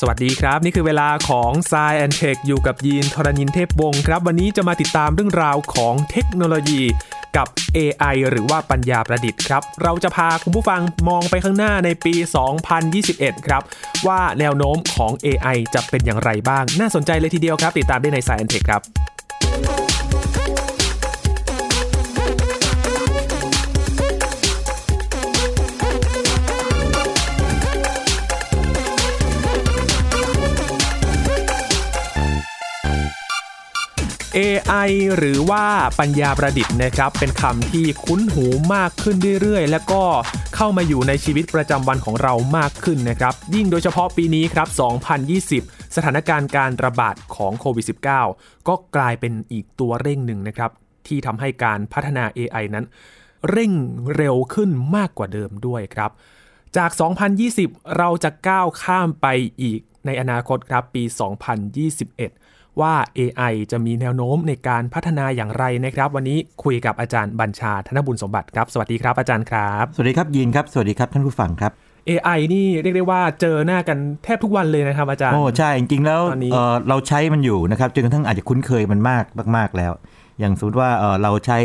[0.00, 6.82] สวัสดีครับ นี่คือเวลาของ s ซแอนเทคอยู่กับยีนทรณินเทพวงศ์ครับ วันนี้จะมาติดตามเรื่องราวของเทคโนโลยี
[7.36, 12.14] กับ AI หรือว่าปัญญาประดิษฐ์ครับ เราจะพาคุณผู้ฟังมองไปข้างหน้าในปี
[12.80, 13.62] 2021 ครับ
[14.06, 18.82] ว่าแนวโน้มของ AI จะเป็นอย่างไรบ้าง น่าสนใจเลยทีเดียวครับ ติดตามได้ใน s ซแอนเทคครับ
[34.40, 35.64] AI หรือว่า
[35.98, 40.02] ปัญญาประดิษฐ์นะครับ เป็นคำที่คุ้นหูมากขึ้นเรื่อยๆ แล้วก็
[40.56, 44.68] เข้ามาอยู่ในชีวิตประจำวันของเรามากขึ้นนะครับ ยิ่งโดยเฉพาะปีนี้ครับ
[45.32, 47.86] 2020 สถานการณ์การระบาดของโควิด
[48.26, 50.70] -19 ก็กลายเป็นอีกตัวเร่งหนึ่งนะครับ
[51.06, 52.84] ที่ทำให้การพัฒนา AI นั้น
[53.50, 53.72] เร่ง
[54.16, 56.10] เร็วขึ้นมากกว่าเดิมด้วยครับ
[56.76, 56.90] จาก
[57.44, 59.26] 2020 เราจะก้าวข้ามไป
[59.62, 61.02] อีกในอนาคตครับปี
[61.86, 71.72] 2021 ว่า AI จะมีแนวโน้มในการพัฒนาอย่างไรนะครับ วันนี้คุยกับอาจารย์บัญชาธนบุญสมบัติครับ สวัสดีครับอาจารย์ครับ สวัสดีครับยีนครับ สวัสดีครับท่านผู้ฟังครับ
[72.08, 79.24] AI นี่เรียกได้ว่าเจอหน้ากันแทบทุกวันเลยนะครับอาจารย์ โอ้ใช่จริงๆแล้วตอนนี้เอ่อเราใช้มันอยู่นะครับจนกระทั่งอาจจะคุ้นเคยมันมาก
[79.56, 79.92] มาก ๆแล้ว
[80.40, 81.58] อย่างสมมติว่าเอ่อเราใช้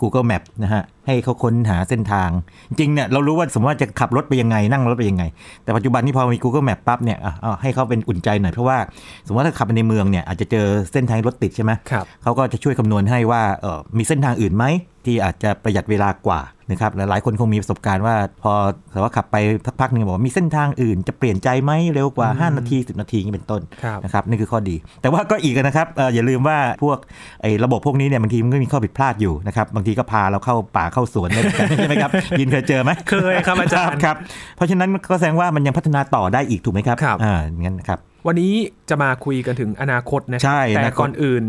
[0.00, 2.30] Google Map นะฮะให้เขาค้นหาเส้นทาง
[2.68, 5.24] จริงๆเนี่ยเรารู้ว่าสมมติว่าจะขับรถไปยังไงนั่งรถไปยังไง
[5.64, 8.78] แต่ปัจจุบันนี้พอมี Google Map ปั๊บเนี่ยอะเอาให้เขาเป็นอุ่นใจหน่อยเพราะว่า
[9.26, 14.64] สมมติว่าถ้าขับไปในเมืองเนี่ยอาจจะเจอเส้นทางรถติดใช่ไหมครับเขาก็จะช่วยคำนวณให้ว่าเออมีเส้นทางอื่นไหม
[15.06, 18.52] ที่อาจจะประหยัดเวลากว่านะครับและหลายคนคงมีประสบการณ์ว่าพอ
[18.92, 26.98] แต่ว่าขับไปสักพักหนึงบอกว่ามีเส้นทางอื่นจะเปลี่ยนใจไหมเร็วกว่า 5 นาที 10 นาทีอย่างนี้เป็นต้นครับนะครับนี่คือข้อดี แต่ว่าก็อีกนะครับเอ่ออย่าลืมว่าพวก
[27.42, 32.10] ไอ้ระบบพวกนี้เนี่ยบางทีมันก็มีข้อผิดพลาดอยู่นะครับบางทีก็พาเราเข้าป่าเข้าสวนได้เหมือนกันใช่ไหมครับ
[32.40, 34.16] ยินเคยเจอไหมเคยครับอาจารย์ครับ
[34.56, 38.52] เพราะฉะนั้นก็แสดงว่ามันยังพัฒนาต่อได้อีกถูกไหมครับครับอ่าอย่างนั้นนะครับวันนี้
[38.88, 41.44] จะมาคุยกันถึงอนาคตนะใช่แต่อนาคตก่อนอื่น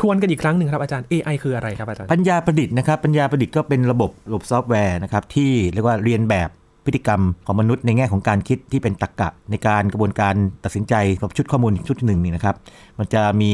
[0.00, 6.48] ทวนกันอีกครั้งหนึ่งครับอาจารย์ AI คืออะไรครับอาจารย์ ปัญญาประดิษฐ์นะครับปัญญาประดิษฐ์ก็เป็นระบบระบบซอฟต์แวร์นะครับที่เรียกว่าเลียนแบบ
[6.84, 10.34] พฤติกรรมของมนุษย์ในแง่ของการคิดที่เป็นตรรกะในการกระบวนการ
[10.64, 12.56] ตัดสินใจกับชุดข้อมูลชุดหนึ่งนี่นะครับ
[12.98, 13.50] มันจะมี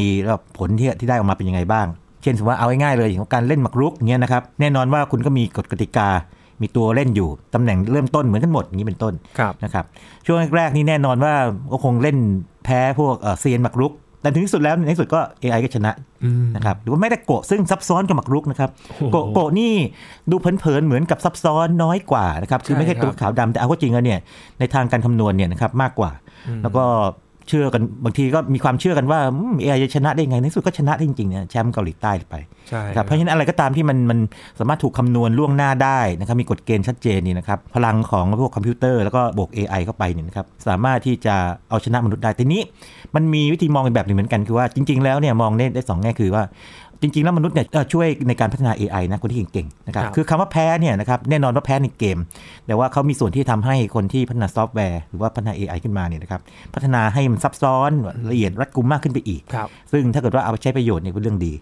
[0.59, 1.87] ผลที่ที่ได้ออกมาเป็นยังไงบ้าง
[2.23, 6.09] เช่นสมมติว่าเอาง่ายๆเลยอย่างของการเล่นหมากรุกเงี้ยนะครับแน่นอนว่าคุณก็มีกฎกติกา
[6.61, 9.85] มีตัวเล่นอยู่ตำแหน่งเริ่มต้นเหมือนกันหมดอย่างนี้เป็นต้นครับนะครับ
[10.27, 11.35] ช่วงแรกๆนี่แน่นอนว่า
[11.73, 12.17] ก็คงเล่น
[12.65, 13.93] แพ้พวกเอ่อเซียนหมากรุก
[14.25, 15.93] แต่ถึงที่สุดแล้วในที่สุดก็ AI ก็ชนะ
[16.25, 18.71] อืมนะครับหรือว่าไม่ได้โกะซึ่งซับซ้อนกับหมากรุกนะครับ
[19.13, 19.73] โกะโกะนี่
[20.31, 24.21] ดูเผินๆเหมือนกับซับซ้อนน้อยกว่านะครับคือไม่ใช่ใช่ครับตัวขาวดำแต่เอาเข้าจริงแล้วเนี่ย
[24.59, 26.11] ในทางการคำนวณเนี่ยนะครับมากกว่า
[26.63, 26.85] แล้วก็
[27.49, 29.21] เชื่อกันบางทีก็มีความเชื่อกันว่า
[29.61, 32.35] เอไอจะชนะได้ไงในที่สุดก็ชนะได้จริงๆเนี่ยแชมป์เกาหลีใต้ไป
[32.69, 34.19] ใช่ครับเพราะฉะนั้นอะไรก็ตามที่มันมัน
[34.59, 41.35] สามารถถูกคำนวณล่วงหน้าได้นะครับมีกฎเกณฑ์ชัดเจนนี่นะครับพลังของพวกคอมพิวเตอร์แล้วก็บวก AI เข้าไปเนี่ยนะครับสามารถที่จะ
[41.71, 42.63] เอาชนะมนุษย์ได้ทีนี้
[43.15, 46.43] มันมีวิธีมองอีกแบบหนึ่งเหมือนกันคือว่าจริง ๆ แล้วเนี่ยมองได้ได้สองแง่คือว่า
[47.03, 52.19] จริง ๆ แล้วมนุษย์เนี่ยเอ่อช่วยในการพัฒนา AI นะคนที่เก่งๆนะครับครับคือคำว่าแพ้เนี่ยนะครับแน่นอนว่าแพ้ในเกม
[52.67, 56.41] แต่ว่าเขามีส่วนที่ทำให้คนที่พัฒนาซอฟต์แวร์หรือว่าพัฒนา AI ขึ้นมาเนี่ยนะครับ
[56.75, 57.91] พัฒนาให้มันซับซ้อน
[58.31, 61.53] ละเอียดรัดกุมมากขึ้นไปอีกครับซึ่งถ้าเกิดว่าเอาไปใช้ประโยชน์เนี่ยเป็นเรื่องดี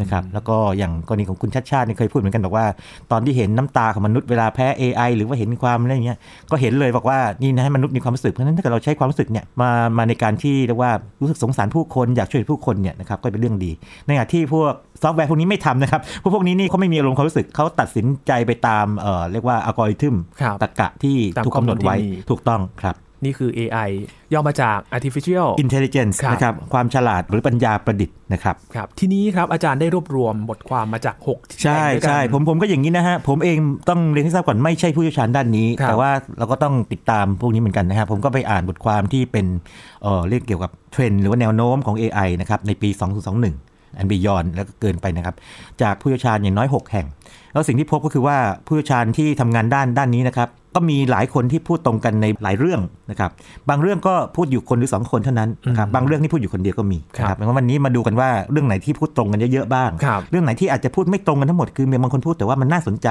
[0.00, 2.66] นะครับแล้วก็อย่างกรณีของคุณชัชชาติเนี่ยเคยพูดเหมือนกันบอกว่า
[3.12, 6.18] ตอนที่เห็นน้ำตาของมนุษย์เวลาแพ้ AI หรือว่าเห็นความอะไรอย่างเงี้ย
[6.50, 13.70] ก็เห็นเลยบอกว่านี่นะให้มนุษย์มีความรู้สึกเพราะฉะนั้นถ้าเกิดเราใช้ความรู้สึกเนี่ยมามาในการที่เรียกว่ารู้สึกสงสารผู้คนอยากช่วยผู้คนเนี่ยนะครับก็เป็นเรื่องดี
[14.06, 14.72] ในขณะที่พวก
[15.02, 23.90] ซอฟต์แวร์พวกนี้ไม่ทำนะครับพวกพวกนี้นี่เขาไม่มีอารมณ์ความรู้สึกเขาตัดสินใจไปตามเอ่อเรียกว่าอัลกอริทึมครับตรรกะที่ตามถูกกำหนดไว้ข้อมูลที่มีถูกต้องครับนี่คือ AI
[24.32, 33.56] ย่อมาจาก artificial intelligence ครับนะครับ ความฉลาดหรือปัญญาประดิษฐ์นะครับ ครับ ทีนี้ครับอาจารย์ได้รวบรวมบทความมาจาก 6 ใช่ใช่ผมผมก็อย่างนี้นะฮะ ผมเอง
[33.88, 39.46] ต้องเรียนให้ทราบก่อนไม่ใช่ผู้เชี่ยวชาญด้านนี้ครับแต่ว่าเราก็ต้องติดตามพวกนี้เหมือนกันนะครับผมก็ไปอ่านบทความที่เป็น
[40.02, 42.88] เอ่อเรื่องเกี่ยวกับเทรนด์หรือว่าแนวโน้มของ AI นะครับในปี
[43.34, 45.34] 2021 อันบียอนแล้วก็เกินไปนะครับ
[45.82, 47.06] จากผู้เชี่ยวชาญอย่างน้อย 6 แห่ง
[47.52, 48.36] แล้วสิ่งที่พบก็คือว่า
[48.66, 52.80] ผู้เชี่ยวชาญที่ทำงานด้านด้านนี้นะครับ ก็มีหลายคนที่พูดตรงกันในหลายเรื่อง
[53.10, 53.30] นะครับ
[53.68, 63.08] บางเรื่องก็พูดอยู่คนหรือสองคนเท่านั้นนะครับบางเรื่องที่พูดอยู่คนเดียวก็มีนะครับงั้นวันนี้มาดูกันว่าเรื่องไหนที่พูดตรงกันเยอะๆบ้างครับเรื่องไหนที่อาจจะพูดไม่ตรงกันทั้งหมดคือมีบางคนพูดแต่ว่ามันน่าสนใจ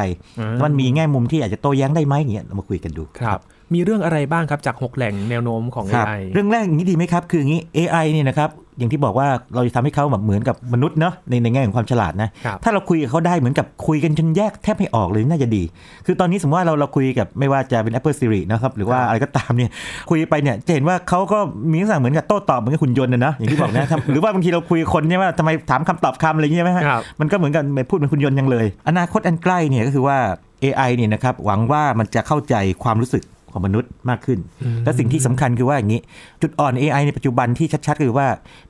[0.53, 3.39] แล้วมันมีแง่มุมที่อาจจะโต้แย้งได้ไหมอย่างเงี้ยเรามาคุยกันดูครับ
[3.73, 15.63] มีเรื่องอะไรบ้างครับจาก 6 แหล่งแนวโน้มของครับ AI เรื่องแรกอย่างนี้ดีไหมครับ คืออย่างนี้ AI เนี่ยนะครับอย่างที่บอกว่าเราจะทำให้เขาแบบเหมือนกับมนุษย์เนาะในในแง่ของความฉลาดนะครับถ้าเราคุยกับเขาได้เหมือนกับคุยกันจนแยกแทบไม่ออกเลยน่าจะดี
[16.05, 19.69] คือตอนนี้สมมติว่าเราเราคุยกับไม่ว่าจะเป็น Apple Siri นะครับหรือว่าอะไรก็ตามเนี่ย
[20.09, 21.39] คุยไปเนี่ยจะเห็นว่าเขาก็
[21.71, 30.17] มีลักษณะเหมือนกับโต้ตอบเหมือนกับหุ่นยนต์นะนะอย่างที่บอกนะหรือว่าบางทีเราคุยกับคนเนี่ยว่าทำไมถามคำตอบคำอะไรอย่างเงี้ยไหมฮะครับมันก็เหมือนกันไม่พูดเป็นคุณยนต์ยังเลย อนาคตอันใกล้เนี่ยก็คือว่า
[30.63, 33.23] AI เนี่ยนะครับหวังว่ามันจะเข้าใจความรู้สึก
[33.55, 34.39] ของมนุษย์มากขึ้น
[34.83, 36.01] และสิ่งที่สำคัญคือว่าอย่างนี้
[36.41, 38.27] จุดอ่อน AI ในปัจจุบันที่ชัดๆคือว่า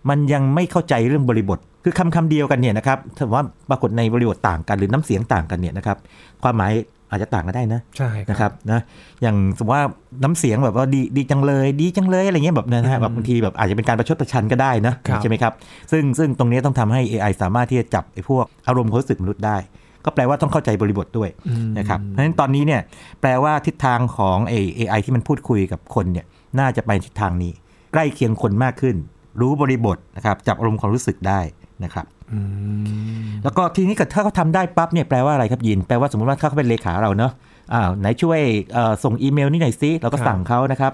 [0.10, 5.98] มันยังไม่เข้าใจเรื่องบริบท คือคำคำเดียวกันเนี่ยนะครับถ้าว่าปรากฏในบริบทต่างกันหรือน้ำเสียงต่างกันเนี่ยนะครับ
[6.44, 6.74] ความหมาย
[7.12, 8.82] อาจจะต่างกันได้นะใช่นะครับนะ
[9.22, 9.86] อย่างสมมติว่า
[10.24, 15.54] น้ำเสียงแบบว่าดีดีจังเลยดีจังเลยอะไรเงี้ยแบบนะฮะแบบบางทีแบบอาจจะเป็นการประชดประชันก็ได้นะใช่ไหมครับ
[15.92, 19.58] ซึ่งซึ่งตรงนี้ต้องทำให้ AI สามารถที่จะจับไอ้พวกอารมณ์ความรู้สึกมนุษย์ได้
[20.06, 21.30] ก็แปลว่าต้องเข้าใจบริบทด้วย
[21.78, 22.82] นะครับเพราะฉะนั้นตอนนี้เนี่ย
[23.22, 26.26] แปลว่าทิศทางของไอ้ AI ที่มันพูดคุยกับคนเนี่ย
[26.60, 27.52] น่าจะไปทิศทางนี้
[27.94, 28.96] ใกล้เคียงคนมากขึ้น
[29.42, 31.40] รู้บริบทนะครับจับอารมณ์ความรู้สึกได้
[31.84, 32.06] นะครับ
[33.44, 37.32] แล้วก็ทีนี้ถ้าเขาทำได้ปั๊บเนี่ยแปลว่าอะไรครับยิน แปลว่าสมมติว่าถ้าเขาเป็นเลขาเราเนาะ
[37.74, 38.42] อ้าวไหนช่วย
[39.04, 40.92] ส่งอีเมลนี่หน่อยซิเราก็สั่งเขานะครับ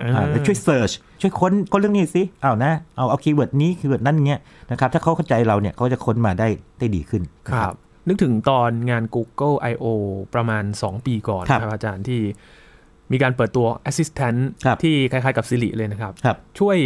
[0.48, 0.92] ช่วย search
[1.22, 4.40] ช่วยค้นค้นเรื่องนี้ซิอ้าวนะเอาเอา keyword นี้ keyword นั่นเงี้ย
[4.72, 6.48] นะครับถ้าเขาเข้าใจเราเนี่ยเขาจะค้นมาได้
[6.80, 7.74] ได้ดีขึ้นครับ
[8.08, 9.86] นึกถึงตอนงาน Google I.O.
[10.34, 12.22] ประมาณ 2 ปีก่อนครับอาจารย์ที่
[13.12, 14.40] มีการเปิดตัว Assistant
[14.84, 16.14] ที่คล้ายๆกับ Siri เลยนะครับ
[16.60, 16.78] ช่วย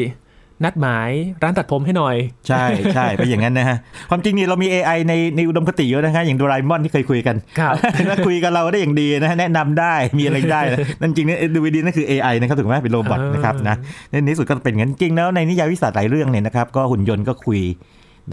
[0.63, 1.09] นัดหมาย
[1.43, 2.15] ร้านตัดผมให้หน่อย
[2.47, 2.65] ใช่
[2.95, 3.77] ใช่ไปอย่างนั้นนะฮะ
[4.09, 7.73] ความจริงนี่เรามี AI ในในอุดมคติเยอะนะฮะอย่างโดราเอมอนที่เคยคุยกันครับ
[8.07, 13.75] แล้วคุยกับเราได้อย่างดีนะฮะแนะนำได้มีอะไรได้นะนั่นจริงเนี่ยดูวิดีนั่นคือ AI นะครับถูกไหมเป็นโรบอทนะครับนะ
[14.09, 17.59] ในที่สุดก็เป็นงั้นจริงแล้วในนิยายวิสัยหลายเรื่องเนี่ยนะครับ ก็หุ่นยนต์ก็คุย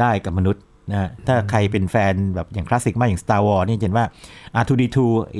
[0.00, 4.04] ได้กับมนุษย์ นะถ้าใครเป็นแฟนแบบอย่างคลาสสิกมากอย่าง Star Wars นี่เห็นว่า
[4.60, 4.98] R2D2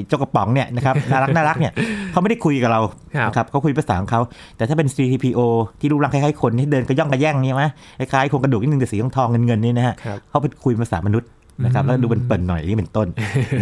[0.08, 1.72] เจ้ากระป๋องเนี่ยนะครับน่ารักน่ารักเนี่ย
[2.12, 2.80] เขาไม่ได้คุยกับเรา
[3.28, 4.20] นะครับเขาคุยภาษาของเขา
[4.56, 5.40] แต่ถ้าเป็น C3PO
[5.80, 7.64] ที่รูปร่างคล้ายๆคนที่เดินกระย่องกระแย่งนี่ไหม
[7.98, 9.94] คล้ายๆโครงกระดูกนิดนึงแต่สีทองเงินๆนี่นะฮะ
[10.30, 11.28] เขาไปคุยภาษามนุษย์
[11.64, 13.08] นะครับแล้วดูเป็นเปิ่นหน่อยนี่เป็นต้น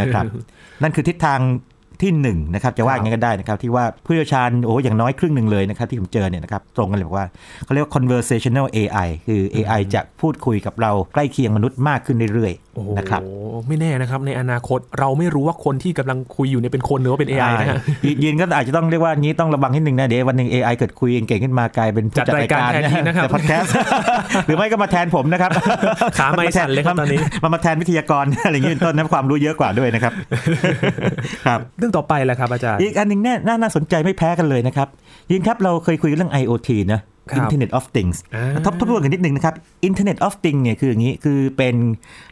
[0.00, 0.24] นะครับ
[0.82, 1.40] นั่นคือทิศทาง
[2.02, 7.26] ที่1นนะครับจะว่าอย่างนี้ก็ได้นะครับที่ว่าผู้เชี่ยวชาญโอ้อย่างน้อยครึ่งหนึ่งเลยนะครับที่ผมเจอเนี่ยนะครับตรงกันเลยบอกว่า
[7.64, 13.22] เขาเรียกว่า conversational AI คือ AI จะพูดคุยกับเราใกล้เคียงมนุษย์มากขึ้นเรื่อยๆนะครับ
[13.68, 17.66] ไม่แน่นะครับ ในอนาคตเราไม่รู้ว่าคนที่กำลังคุยอยู่เนี่ยเป็นคนหรือว่าเป็น AI นะ
[18.22, 22.70] ยินก็อาจจะต้องเรียกว่านี้ต้องระวังนิดนึงนะ เดี๋ยววันหนึ่ง AI เกิดคุยเก่งขึ้นมากลายเป็นจัดรายการ
[23.06, 23.72] นะครับพอดแคสต์
[24.46, 25.50] หรือไม่ก็มาแทนผมนะครับ
[26.18, 30.12] ขาไม่สั่นเลยครับตอนนี้มามาแทนวิทยากรอะไรอย่างนี้เป็นต้นนะความรู้เยอะกว่าด้วยนะครับ
[31.46, 34.88] ครับเรื่องต่อไปแหละครับอาจารย์อีกอันหนึ่งน่าน่าสนใจไม่แพ้กันเลยนะครับ
[35.30, 37.00] ยินครับเราเคยคุยเรื่อง IoT นะ
[37.38, 38.16] Internet of Things
[38.66, 39.54] ทบทวนกันนิดนึงนะครับ
[39.88, 41.74] Internet of Things เนี่ยคืออย่างนี้คือเป็น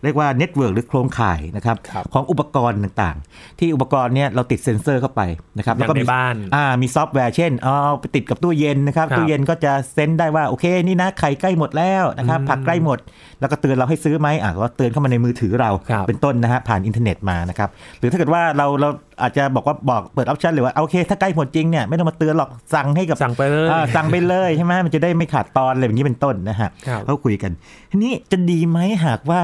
[0.04, 1.76] เรียกว่า network หรือโครงข่ายนะครับ
[2.14, 5.22] ของอุปกรณ์ต่างๆ ที่อุปกรณ์เนี่ยเราติดเซ็นเซอร์เข้าไป
[5.58, 12.98] นะครับแล้วก็มีบ้านอ่ามีซอฟต์แวร์เช่นเอาไปติดกับตู้เย็นนะครับตู้เย็นก็จะ sense ได้ว่าโอเคนี่นะไข่ใกล้หมดแล้วนะครับผักใกล้หมด
[13.40, 15.70] แล้วก็เตือนเราให้ซื้อไหมอ่าก็เตือนเข้ามาในมือถือเรา
[16.08, 17.68] เป็นต้นนะฮะผ่านอินเทอร์เน็ตมานะครับ
[17.98, 18.88] หรือถ้าเกิดว่าเราเรา
[19.20, 26.68] อาจจะบอกว่าบอกเปิดออปชันเลยว่าโอเค ถ้าใกล้หมดจริงเนี่ยไม่ต้องมาเตือนหรอกสั่งให้กับสั่งไปเลยสั่งไปเลยใช่ไหมมันจะได้ไม่ขาดตอนอะไรแบบนี้เป็นต้นนะฮะ
[27.04, 27.52] เขาคุยกัน
[27.90, 29.42] ทีนี้จะดีไหมหากว่า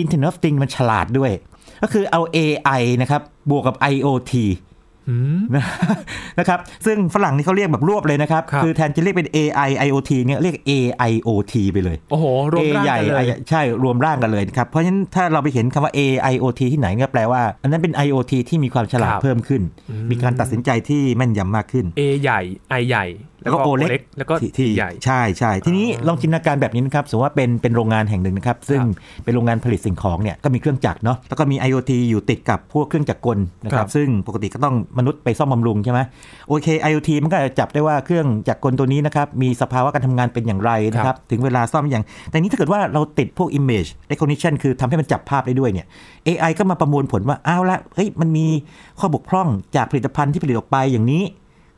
[0.00, 1.32] Internet of Things มันฉลาดด้วย
[1.82, 4.32] ก็คือเอา AI นะครับบวกกับ IoT
[6.38, 17.92] นะครับ ซึ่งฝรั่งนี่เขาเรียกแบบรวบเลยนะครับ คือแทนจะเรียกเป็น AI IoT เนี่ยเรียก AIoT ไปเลย โอ้โห รวมร่างกันเลยใช่ รวมร่างกันเลยครับ เพราะฉะนั้นถ้าเราไปเห็นคำว่า AIoT ที่ไหนก็แปลว่า อันนั้นเป็น
[18.06, 19.62] IoT ที่มีความฉลาดเพิ่มขึ้น
[20.10, 22.40] มีการตัดสินใจที่แม่นยำมากขึ้น A ใหญ่
[22.80, 23.04] I ใหญ่
[23.44, 28.80] แล้วก็โอเล็กแล้วก็ที่ใหญ่ใช่ใช่ทีนี้ลองจินตนาการแบบนี้นะครับสมมติว่าเป็นเป็นโรงงานแห่งหนึ่งนะครับ ซึ่ง
[29.24, 36.00] เป็นโรงงานผลิตสิ่งของเนี่ยก็มีเครื่องจักรเนาะแล้วก็มี IoT อยู่ติดกับพวกเครื่องจักรกลนะครับซึ่งปกติก็ต้องมนุษย์ไปซ่อมบำรุงใช่ไหม
[36.48, 45.86] โอเค IoT มันก็จะจับได้ว่าเครื่องจักรกลตัวนี้นะครับมีสภาวะการทำงานเป็นอย่างไรนะครับถึงเวลาซ่อมอย่าง แต่นี้ถ้าเกิดว่าเราติดพวก image recognition คือทำให้มันจับภาพได้ด้วยเนี่ย
[46.26, 48.46] AI ก็มาประมวลผลว่าอ้าวละเฮ้ยมันมี
[49.00, 51.22] ข้อบกพร่องจากผลิตภัณฑ์ที่ผลิตออกไปอย่างนี้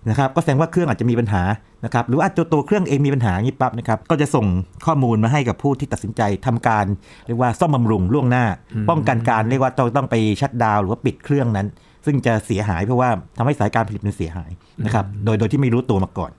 [0.09, 1.43] นะครับก็แสดงว่าเครื่องอาจจะมีปัญหา
[1.85, 4.47] นะครับหรือว่าตัวตัวเครื่องเองมีปัญหาอย่างนี้ปั๊บนะครับก็จะส่ง
[4.87, 6.87] ข้อมูลมาให้กับผู้ที่ตัดสินใจทำการ
[7.27, 8.45] เรียกว่าซ่อมบำรุงล่วงหน้า
[8.91, 11.67] ป้องกันการเรียกว่าต้องต้องไปชัดดาวหรือว่าปิดเครื่องนั้น
[12.07, 14.51] ซึ่งจะเสียหายเพราะว่าทำให้สายการผลิตมันเสียหาย
[14.85, 16.31] นะครับโดยโดยที่ไม่รู้ตัวมาก่อน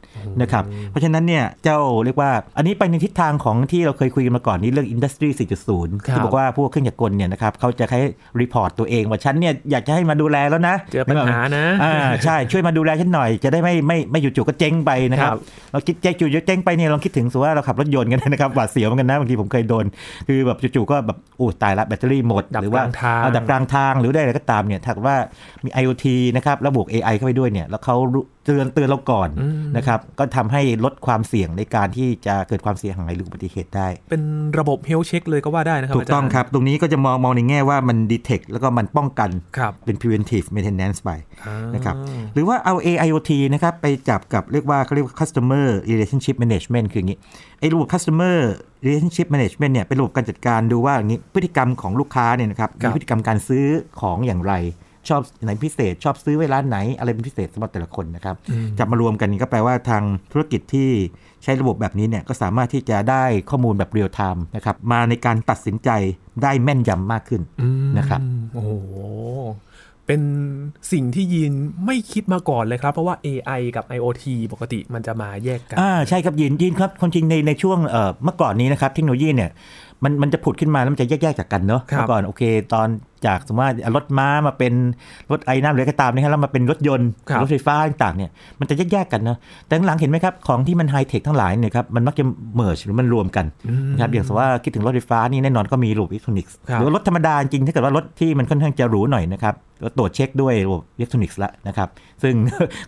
[0.42, 5.30] นะครับเพราะฉะนั้นเนี่ยเจ้าเรียกว่า อันนี้ไปในทิศทางของที่เราเคยคุยกันมาก่อนนี้เรื่องอินดัสทรี
[5.70, 8.00] 4.0 ที่บอกว่าพวกเครื่องจักรกลเนี่ยนะครับเขาจะให้
[8.42, 11.94] report ตัวเองว่าฉันเนี่ยอยากจะให้มาดูแลแล้วนะเจอปัญหานะอ่า
[12.24, 15.32] ใช่ช่วยมาดูแลฉันหน่อยจะได้ไม่ไม่ไม่จู่ๆก็เจ๊งไปนะครับ
[15.72, 19.86] เราคิดเจ๊จู่ๆเจ๊งไปเนี่ยลองคิดถึงสมมติว่าเราขับรถยนต์กันนะครับหวาดเสียวเหมือนกันนะบางทีผมเคยโดน
[20.28, 22.84] คือแบบจู่ๆก็แบบโอ้ตายละแบตเตอรี่หมดหรือว่า
[23.36, 25.18] ดับกลางทางหรือได้อะไรก็ตามเนี่ยถ้าว่า
[25.66, 27.96] มี IoT นะครับระบบ AI เข้าไปด้วยเนี่ยแล้วเขา
[28.46, 29.30] เตือนเตือนเราก่อน
[29.78, 34.22] นะครับก็ทำให้ลดความเสี่ยงในการที่จะเกิดความเสียหายหรืออุบัติเหตุได้ เป็น
[34.60, 39.30] ระบบเฮลเช็คเลยก็ว่าได้นะครับถูกต้องครับ ตรงนี้ก็จะมองมองในแง่ว่ามันดีเทคแล้วก็มันป้องกัน
[39.86, 41.12] เป็น preventive maintenance ไป
[41.76, 41.96] นะครับ
[42.34, 47.20] หรือว่าเอา AIoT นะครับไปจับกับเรียกว่าเขาเรียกว่า customer relationship management คืออย่างนี้
[47.60, 48.38] ไอ้ระบบ customer
[48.86, 53.66] relationship management เนี่ยเป็นระบบการจัดการดูว่าอย่างนี้พฤติกรรมของลูกค้าเนี่ยนะครับมีพฤติกรรมการซื้อ
[54.02, 54.54] ของอย่างไร
[55.10, 60.90] ชอบไหนพิเศษ ชอบซื้อเวลาไหนอะไรเป็นพิเศษสำหรับแต่ละคนนะครับอืมจับมารวมกันนี่ก็แปลว่าทางธุรกิจที่
[61.44, 65.90] ใช้ระบบแบบนี้เนี่ยก็สามารถที่จะได้ข้อมูลแบบ real-time นะครับมาในการตัดสินใจ
[66.44, 68.22] ได้แม่นยำมากขึ้นอืมนะครับ
[68.54, 68.72] โอ้โห
[70.06, 70.22] เป็น
[70.92, 71.54] สิ่งที่ยิน
[71.86, 79.52] ไม่คิดมาก่อนเลยครับ เพราะว่า AI กับ IoT ปกติมันจะมาแยกกันอ่าใช่ครับยินยินครับความจริงในในช่วงเอ่อเมื่อก่อนนี้นะครับเทคโนโลยีเนี่ย
[80.04, 82.42] มันมันจะผุดขึ้นมาแล้วมันจะแยกๆจากกันเนาะครับเมื่อก่อนโอเค
[82.74, 82.88] ตอน
[83.26, 84.74] จากสมมติว่ารถม้ามาเป็น
[85.32, 92.24] รถไอ้น้ำหรืออะไรก็ตามนะครับแล้วมาเป็นรถยนต์ครับรถไฟฟ้าต่างๆเนี่ยมันจะแยกๆกันเนาะแต่หลังๆเห็นไหมครับของที่มันไฮเทคทั้งหลายเนี่ยครับมันมักจะ
[92.56, 93.46] merge หรือมันรวมกัน
[93.94, 101.90] นะครับอย่างสมมติว่าคิดถึงรถไฟฟ้านี่แน่นอนก็มีระบบอิเล็กทรอนิกส์ครับหรือว่ารถธรรมดาจริงถ้าเกิดว่ารถที่มันค่อนข้างจะหรูหน่อยนะครับก็ตรวจเช็คด้วยระบบอิเล็กทรอนิกส์ละนะครับ
[102.24, 102.34] ซึ่ง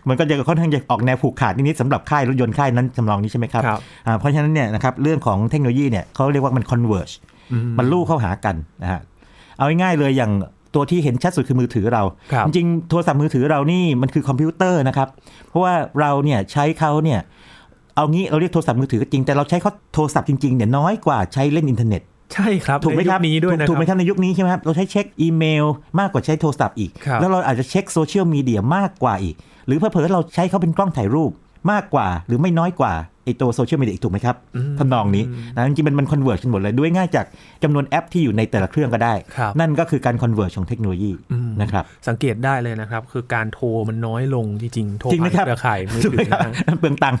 [0.08, 7.14] มันก็จะค่อนข้างจะออกแนวผูกขาดนิดๆสำหรับค่ายรถยนต์ค่ายนั้นทำนองนี้ใช่ไหมครับครับอ่าเพราะฉะนั้นเนี่ยนะครับเรื่องของเทคโนโลยีเนี่ยเขาเรียกว่ามัน converge
[7.78, 9.00] มันลู่เข้าหากันนะฮะ
[9.60, 10.32] เอาง่ายๆเลยอย่าง
[10.74, 12.02] ตัวที่เห็นชัดสุดคือมือถือเรา
[12.32, 15.08] ครับจริงๆโทรศัพท์มือถือเรานี่มันคือคอมพิวเตอร์นะครับ
[15.48, 17.20] เพราะว่าเราเนี่ยใช้เขาเนี่ย
[17.96, 22.02] เอางี้เราเรียกโทรศัพท์มือถือก็จริงแต่เราใช้เขาโทรศัพท์จริงๆเนี่ยน้อยกว่าใช้เล่นอินเทอร์เน็ต
[22.34, 25.64] ใช่ครับถูกไหมครับในยุคนี้ด้วยนะถูกไหมครับรับในยุคนี้ใช่ไหมครับเราใช้เช็คอีเมล
[26.00, 29.34] มากกว่าใช้โทรศัพท์อีกครับแล้วเราอาจจะเช็คโซเชียลมีเดียมากกว่าอีก
[29.66, 31.30] หรือเผลอๆเราใช้เขาเป็นกล้องถ่ายรูป
[31.72, 34.36] มากกว่าหรือไม่น้อยกว่าไอ ตัวโซเชียลมีเดียอีกถูกไหมครับ
[34.78, 37.26] ทำนองนี้นะจริงๆมันมัน converge กันหมดเลยด้วยง่ายจาก
[37.62, 41.12] จำนวนแอปที่อยู่ในแต่ละเครื่องก็ได้ครับนั่นก็คือการ converge ของเทคโนโลยี
[41.62, 47.20] นะครับสังเกตได้เลยนะครับ คือการโทรมันน้อยลงจริงๆโทรจริงไหมผ่านครับเครือข่ายมือถือถูกไหมครับนะฮะเปลืองตังค์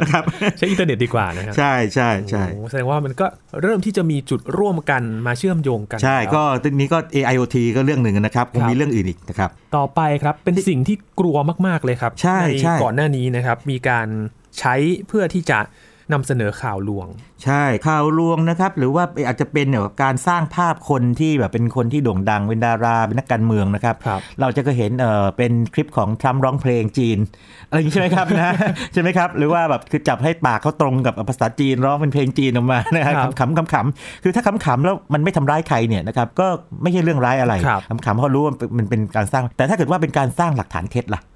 [0.00, 0.24] นะครับ
[0.58, 3.26] ใช้อินเทอร์เน็ตดีกว่านะครับใช่ใช่ใช่โอ้โหแสดงว่ามันก็
[3.62, 14.08] เริ่มที่จะมีจุดร่วมกันมาเชื่อมโยงกัน ใช่แล้วก็ทีนี้ก็ AIoT ก็เรื่องหนึ่งนะครับคงครับมีเรื่องอื่นอีกนะครับต่อไปครับเป็นสิ่งที่กลัวมากๆเลยครับใช่ใช่ก่อนหน้านี้นะครับมีการ
[14.58, 14.74] ใช้
[15.08, 15.58] เพื่อที่จะ
[16.12, 17.06] นำเสนอข่าวลวง
[17.44, 27.18] ใช่ข่าวลวงนะครับ หรือว่าอาจจะเป็นเนี่ยการสร้างภาพคนที่แบบเป็นคนที่โด่งดังเป็นดาราเป็นนักการเมืองนะครับครับเราจะก็เห็นเออเป็นคลิปของทรัมป์ร้องเพลงจีน
[27.68, 28.54] อะไรอย่างนี้ใช่ไหมครับนะ
[28.92, 36.46] ใช่ไหมครับ หรือว่าแบบคือจับให้ปากเขาตรงกับภาษาจีนร้องเป็นเพลงจีนออกมานะครับครับขำๆขำๆคือถ้าขำๆแล้วมันไม่ทำร้ายใครเนี่ยนะครับก็
[36.82, 41.31] ไม่ใช่เรื่องร้ายอะไรครับขำๆเพราะรู้ว่ามันเป็นการสร้าง แต่ถ้าเกิดว่าเป็นการสร้างหลักฐานเท็จล่ะอ่า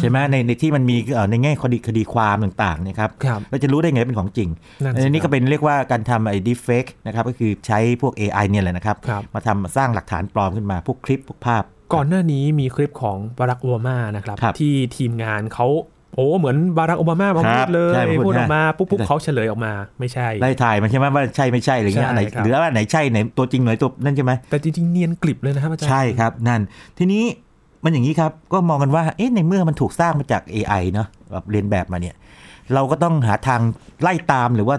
[0.00, 4.48] ใช่ไหมในในที่มันมีเอ่อในแง่คดีคดีความต่างๆเนะครับครับเราจะรู้ได้ไงว่าเป็นของจริง
[4.84, 11.62] นั่นสิอันนี้ครัก็บเป็นเรียกว่าการทำไอ้ deepfake นะครับก็คือใช้พวก AI เนี่ยแหละนะครับครับมาทำสร้างหลักฐานปลอมขึ้นมาพวกคลิปพวกภาพ
[11.94, 15.68] ก่อนหน้านี้มีคลิปของบารักโอบามานะครับครับที่ทีมงานเขา
[16.16, 26.60] โอ้เหมือนบารักโอบามามาคพูรัดบเลยใช่พูดพูดออกมานะปุ๊บปุ๊บใช่เขาเฉลยออกมาไม่ใช่ไล่ถ่ายมันใช่ไหมว่าใช่ไม่ใช่อะไรเงี้ยใช่อันไหนครับหรือว่าอันไหนใช่ไหนตัวจริงไหนตัวนั่นใช่ไหมแต่จริงๆเนียนกลิบเลยนะครับอาจารย์ใช่ครับนั่น
[26.98, 27.24] ทีนี้
[27.84, 32.16] มันอย่างนี้ครับ ก็มองกันว่าเอ๊ะในเมื่อมันถูกสร้างมาจาก AI เนาะแบบเรียนแบบมาเนี่ย
[32.74, 33.60] เราก็ต้องหาทาง
[34.02, 34.76] ไล่ตามหรือว่า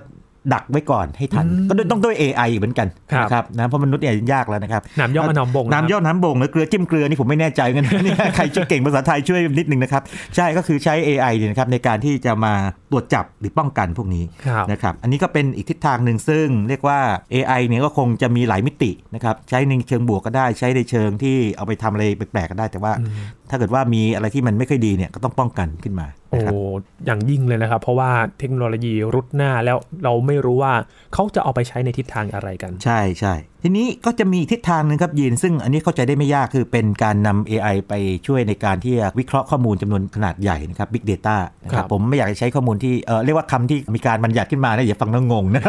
[0.54, 10.02] ดักไว้ก่อนให้ทัน ก็ต้องด้วย AI อีกเหมือนกันครับนะครับนะเพราะมนุษย์เนี่ยยากแล้วนะครับน้ำย่อมมาน้ำบงะครับน้ำย่อน้ำบ่งหรือเกลือจิ้มเกลือนี่ผมไม่แน่ใจกันเนี่ยใครช่วยเก่งภาษาไทยช่วยนิดนึงนะครับ
[10.36, 12.54] ใช่ก็คือใช้ AI เนี่ยนะครับในการที่จะมา
[12.92, 17.00] ตรวจจับหรือป้องกันพวกนี้ครับนะครับอันนี้ก็เป็นอีกทิศทางหนึ่งซึ่งเรียกว่า
[17.34, 22.92] AI เนี่ยก็คงจะมีหลายมิตินะครับใช้ในเชิงบวกก็ได้ใช้ในเชิงที่เอาไปทำอะไรแปลกๆก็ได้แต่ว่า
[23.50, 26.56] ถ้าเกิดว่ามีอะไรที่มันไม่ค่อยดีเนี่ยก็ต้องป้องกันขึ้นมา โอ้นะครับ
[27.06, 30.74] อย่างยิ่งเลยนะครับ เพราะว่าเทคโนโลยีรุดหน้าแล้วเราไม่รู้ว่า
[31.14, 33.34] เขาจะเอาไปใช้ในทิศทางอะไรกัน ใช่ใช่
[33.66, 37.94] ทีนี้ก็จะมีอีกทิศทางหนึ่งครับยีนซึ่งอันนี้เข้าใจได้ไม่ยากคือเป็นการนำ AI ไป
[38.28, 45.64] ช่วยในการที่จะวิเคราะห์ข้อมูลจำนวนขนาดใหญ่นะครับ Big Data นะคครัรับบผมไม่อยากจะใช้ข้อมูลที่เออเรียกว่าคำที่มีการบัญญัติขึ้นมานะอย่าฟังแล้วงงนะ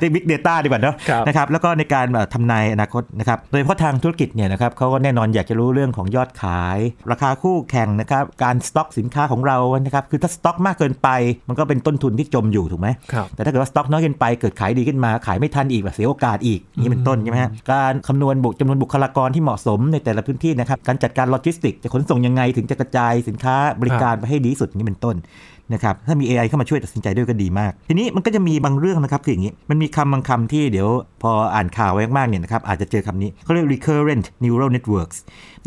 [0.00, 6.78] เรียก Big Data ดีกว่าเนอะครับนะครับแล้วก็ในการแบบทำนายอนาคตนะครับโดยเฉพาะทางธุรกิจเนี่ยนะครับเขาก็แน่นอนอยากจะรู้เรื่องของยอดขาย
[7.10, 11.08] ราคาคู่แข่งนะครับการสต็อกสินค้าของเรานะครับคือถ้าสต็อกมากเกินไป
[11.48, 25.16] มันก็เป็นต้นทุนที่จมอยู่ถูกไหมครับแต่ถ้าเกิดว่าสต็อกน้อยเกินไปเกิดขายดีขึ้นมาขายไม่ทันอีกแบบเสียโอกาสอีกนี่เป็นต้นใช่ไหมฮะการคำนวณบุจำนวนบุคลากรที่เหมาะสมในแต่ละพื้นที่นะครับการจัดการโลจิสติกจะขนส่งยังไงถึงจะกระจายสินค้าบริการไปให้ดีที่สุดนี่เป็นต้น
[25.72, 30.88] นะครับถ้ามี AI เข้ามาช่วยตัดสินใจด้วยก็ดีมาก ทีนี้มันก็จะมีบางเรื่องนะครับคืออย่างนี้ มันมีคำบางคำที่เดี๋ยว
[31.22, 35.18] พออ่านข่าวไว้มากๆเนี่ยนะครับอาจจะเจอคำนี้เขาเรียก recurrent neural networks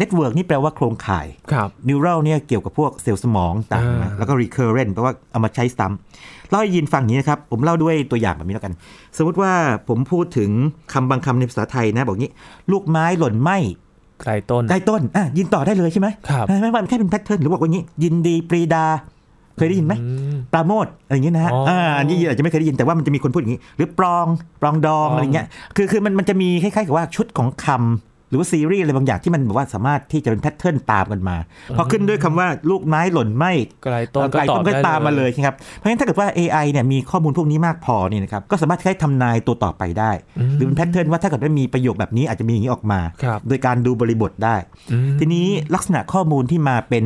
[0.02, 8.74] network นี่แปลว่าโครงข่ายครับ neural เนี่ยเกี่ยวกับพวกเซลล์สมองต่างอ่านะแล้วก็ recurrent แปลว่าเอามาใช้ซ้ำ เล่าให้ยินฟังอย่างนี้นะครับ ผมเล่าด้วยตัวอย่างแบบนี้แล้วกัน
[9.18, 9.52] สมมติว่า
[9.88, 10.50] ผมพูดถึง
[10.94, 12.32] คำบางคำในภาษาไทยนะ บอกงี้
[12.72, 13.52] ลูกไม้หล่นไม่
[14.22, 18.86] ไกลต้นใต้ต้นอะยินต่อได้เลยใช่ไหมครับไม่ไม่มันแค่เป็น pattern หรือบอกว่างี้ ยินดีปรีดา
[19.58, 24.26] เคยได้ยินไหมอืมปราโมทอะไรอย่างนี้นะฮะอ๋ออ่อ่าอันนี้อาจจะไม่เคยได้ยินแต่ว่ามันจะมีคนพูดอย่างนี้ หรือปรอง
[24.62, 27.68] ปรองดองปรองอะไรเงี้ยคือคือมันมันจะมีคล้ายๆกับว่าชุดของคำ
[28.30, 31.38] หรือว่าซีรีส์อะไรบางอย่างที่มันแบบว่าสามารถที่จะเป็น pattern ตามกันมา
[31.78, 33.46] พอขึ้นด้วยคำว่าลูกไม้หล่นไม่
[33.84, 40.12] ไกลต้นก็ไกลตอบต้นก็ได้ตามมาเลยครับ เพราะฉะนั้นถ้าเกิดว่า AI เนี่ยมีข้อมูลพวกนี้มากพอเนี่ยนะครับก็สามารถใช้ทำนายตัวต่อไปได้
[40.56, 44.56] หรือเป็น pattern ว่าถ้าเกิดว่ามีประโยคแบบนี้อาจจะมีอย่างนี้ออกมาครับโดยการดูบริบทได้
[44.92, 47.06] อืมทีนี้ลักษณะข้อมูลที่มาเป็น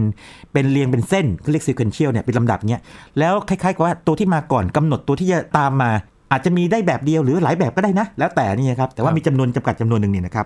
[0.54, 2.82] เป็นเรียงเป็นเส้นก็เรียก sequential เนี่ยเป็นลำดับเนี้ย
[3.20, 5.92] แล้วคล้ายๆกับว่าตัวที่มาก่อนกำหนดตัวที่จะตามมา
[6.32, 10.46] อาจจะมีได้แบบเดียวหรือหลายแบบก็ได้นะ แล้วแต่นี่นะครับ แต่ว่ามีจำนวนจำกัดจำนวนหนึ่งเนี่ยนะครับ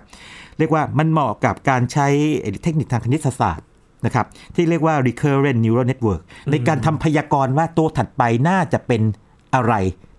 [0.58, 2.06] เรียกว่ามันเหมาะกับการใช้
[2.62, 3.66] เทคนิคทางคณิตศาสตร์
[4.06, 9.02] นะครับที่เรียกว่า recurrent neural network ในการทำพยากรณ์ว่าตัวถัดไปน่าจะเป็น
[9.54, 9.74] อะไร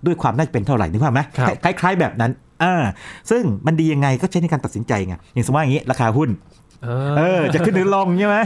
[0.05, 2.31] ด้วยความน่าจะเป็นเท่าไหร่นึกภาพไหมครับคล้ายๆแบบนั้น
[2.63, 2.83] อ่า
[3.31, 6.66] ซึ่งมันดียังไงก็ใช้ในการตัดสินใจไงอย่างสมมติว่าอย่างนี้ ราคาหุ้นอ่า
[7.17, 8.37] เออจะขึ้นหรือลงใช่ไหม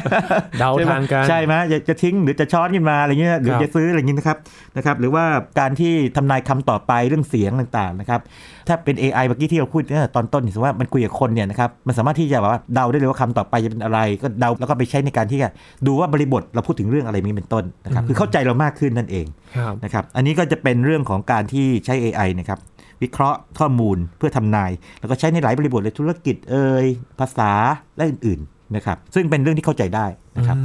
[0.59, 4.37] เดาใช่ไหมทางกันใช่ไหมจะจะทิ้งหรือจะช้อนขึ้นมาอะไรเงี้ยหรือครับจะซื้ออะไรเงี้ยนะครับ
[4.77, 5.23] นะครับ หรือว่า
[5.59, 8.21] การที่ทำนายคำต่อไปเรื่องเสียงต่างๆนะครับ
[8.67, 15.49] ถ้าเป็น AI เมื่อกี้ที่เราพูดเนี่ยตอนต้นสมมติว่ามันคุยกับคนเนี่ยนะครับมันสามารถที่จะแบบว่าเดาได้เลยว่าคำต่อไปจะเป็นอะไร ก็เดาแล้วก็ไปใช้ในการที่จะ
[15.87, 19.25] ดูว่าบริบทเราพูดถึงเรื่องอะไรนี้เป็นต้นนะครับคือเข้าใจเรามากขึ้นนั่นเอง
[19.57, 22.59] ครับนะครับอันนี้ก็จะเป็นเรื่องของการที่ใช้ AI นะครับ
[23.03, 26.85] วิเคราะห์ข้อมูลเพื่อทำนาย แล้วก็ใช้ในหลายบริบทเลยธุรกิจเอ่ย
[27.19, 27.51] ภาษา
[27.97, 30.05] และอื่นๆนะครับ ซึ่งเป็นเรื่องที่เข้าใจได้
[30.37, 30.63] นะครับอื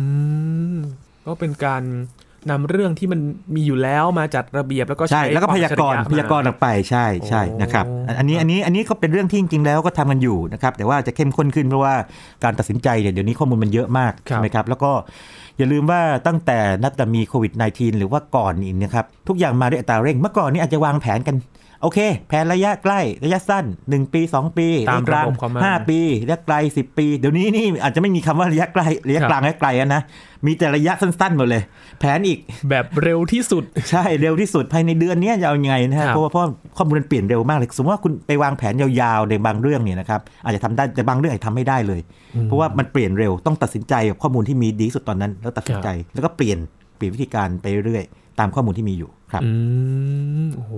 [0.74, 0.76] ม
[1.26, 1.82] ก็เป็นการ
[2.50, 3.20] นำเรื่องที่มัน
[3.54, 11.94] มีอยู่แล้วมาจัดระเบียบแล้วก็ใช่แล้วก็ควมพยากรณ์อัจฉพริยากรณ์ออกไปใช่ใช่โอ้นะครับอันอันนี้อันนี้อันนี้ก็เป็นเรื่องที่จริง ๆ แล้วก็ทำกันอยู่นะครับแต่ว่าจะเข้มข้นขึ้นเพราะว่า
[12.44, 14.90] การตัดสินใจเนี่ยเดี๋ยวนี้ข้อมูลมันเยอะมากครับใช่ไหมครับแล้วก็
[15.58, 21.36] อย่าลืมว่าตั้งแต่นับแต่มีโควิด -19 หรือว่าก่อนอีกนะครับทุกอย่างมาด้วยอัตราเร่ง เมื่อก่อนนี้อาจจะวางแผนกัน
[21.82, 30.02] โอเค แผนระยะใกล้ระยะสั้น 1 ปี 2 ปีตามระยะกลางระบบเขามาห้าปีระยะไกล 10 ปี เดี๋ยวนี้นี่อาจจะไม่มีคำว่าระยะใกล้ระยะครับกลางระยะไกลอะนะ
[30.46, 31.62] มีแต่ระยะสั้นๆหมดเลย
[32.00, 32.38] แผนอีก
[32.70, 42.00] แบบเร็วที่สุด ใช่เร็วที่สุดภายในเดือนเนี้ยจะเอายังไงนะฮะครับเพราะว่าเพราะว่าข้อมูลมันเปลี่ยนเร็วมากเลยสมมติว่าคุณไปวางแผนยาวๆในบางเรื่องเนี่ยนะครับอาจจะทำได้แต่บางเรื่องอาจจะทำไม่ได้เลย
[42.44, 46.58] เพราะว่ามันเปลี่ยนเร็วต้องตัดสินใจกับข้อมูลที่มีดีที่สุดตอนนั้น แล้วตัดสินใจแล้วก็เปลี่ยน
[46.96, 49.50] เปลี่ยนวิธีการไปเรื่อยๆตามข้อมูลที่มีอยู่ครับ อื
[50.44, 50.72] มโอ้โห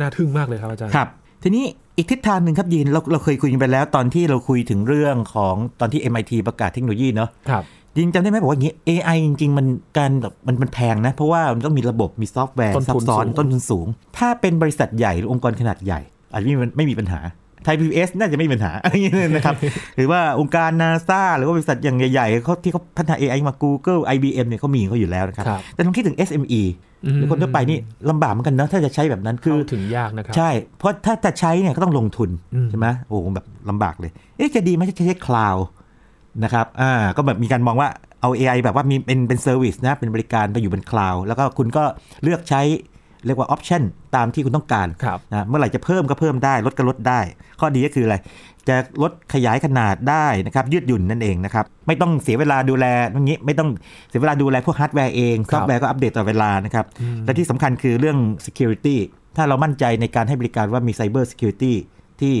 [0.00, 1.08] น่าทึ่งมากเลยครับอาจารย์ครับ
[1.42, 1.64] ทีนี้
[1.96, 7.64] อีกทิศทางหนึ่งครับยีนเราเราเคยคุยกันไปแล้วตอนที่เราคุยถึงเรื่องของตอนที่ MIT ประกาศเทคโนโลยีเนาะครับ
[7.96, 9.66] ยินจำได้ไหมบอกว่าอย่างนี้ AI จริงๆ มัน
[9.98, 13.86] การแบบมันมันแพงนะ เพราะว่ามันต้องมีระบบมีซอฟต์แวร์ต้นซัทุบนซ้อนสูงต้นทุนสูง
[14.18, 16.00] ถ้าเป็นบริษัทใหญ่หรือองค์กรขนาดใหญ่
[16.32, 17.20] อาจจะไม่มีไม่มีปัญหา
[17.64, 19.54] ไทยพีบีเอสน่าจะไม่มีปัญหาอะไรอย่างนี้นะครับ
[19.96, 26.62] หรือว่าองค์การนาซาหรือว่าบริษัทอย่างใหญ่ๆเขาที่เขาพัฒนา AI มา Google IBM เนี่ยเขามีเขาอยู่แล้วนะครับครับแต่ลองคิดถึง SME
[27.14, 27.78] หรือคนทั่วไปนี่
[28.10, 35.56] ลำบากเหมือนกันนะถ้าจะใช้แบบนั้นคือเข้าถึงยากนะครับใช่ เพราะถ้าจะใช้เนี่ยก็ต้องลงทุนอืมใช่ไหมโอ้โหแบบลำบากเลย เอ๊ะจะดีไหมถ้าจะใช้ cloud
[36.44, 37.88] นะครับอ่าก็แบบมีการมองว่า
[38.20, 41.84] เอา AI แบบว่ามีเป็นเป็น service นะเป็นบริการไปอยู่บน cloud แล้วก็คุณก็
[42.22, 42.62] เลือกใช้
[43.26, 43.82] เรียกว่า option
[44.16, 47.20] ตามที่คุณต้องการครับนะเมื่อไหร่จะเพิ่มก็เพิ่มได้ ลดก็ลดได้
[47.60, 48.16] ข้อดีก็คืออะไร
[48.68, 53.68] จะลดขยายขนาดได้นะครับยืดหยุ่นนั่นเองนะครับไม่ต้องเสียเวลาดูแลอย่างนี้ไม่ต้อง
[54.08, 56.86] เสียเวลาดูแลพวกฮาร์ดแวร์เองซอฟต์แวร์ก็อัปเดตตลอดเวลานะครับ
[57.24, 58.96] และที่สำคัญคือเรื่อง security
[59.36, 61.72] ถ้าเรามั่นใจในการให้บริการว่ามี cyber security
[62.20, 62.34] ที่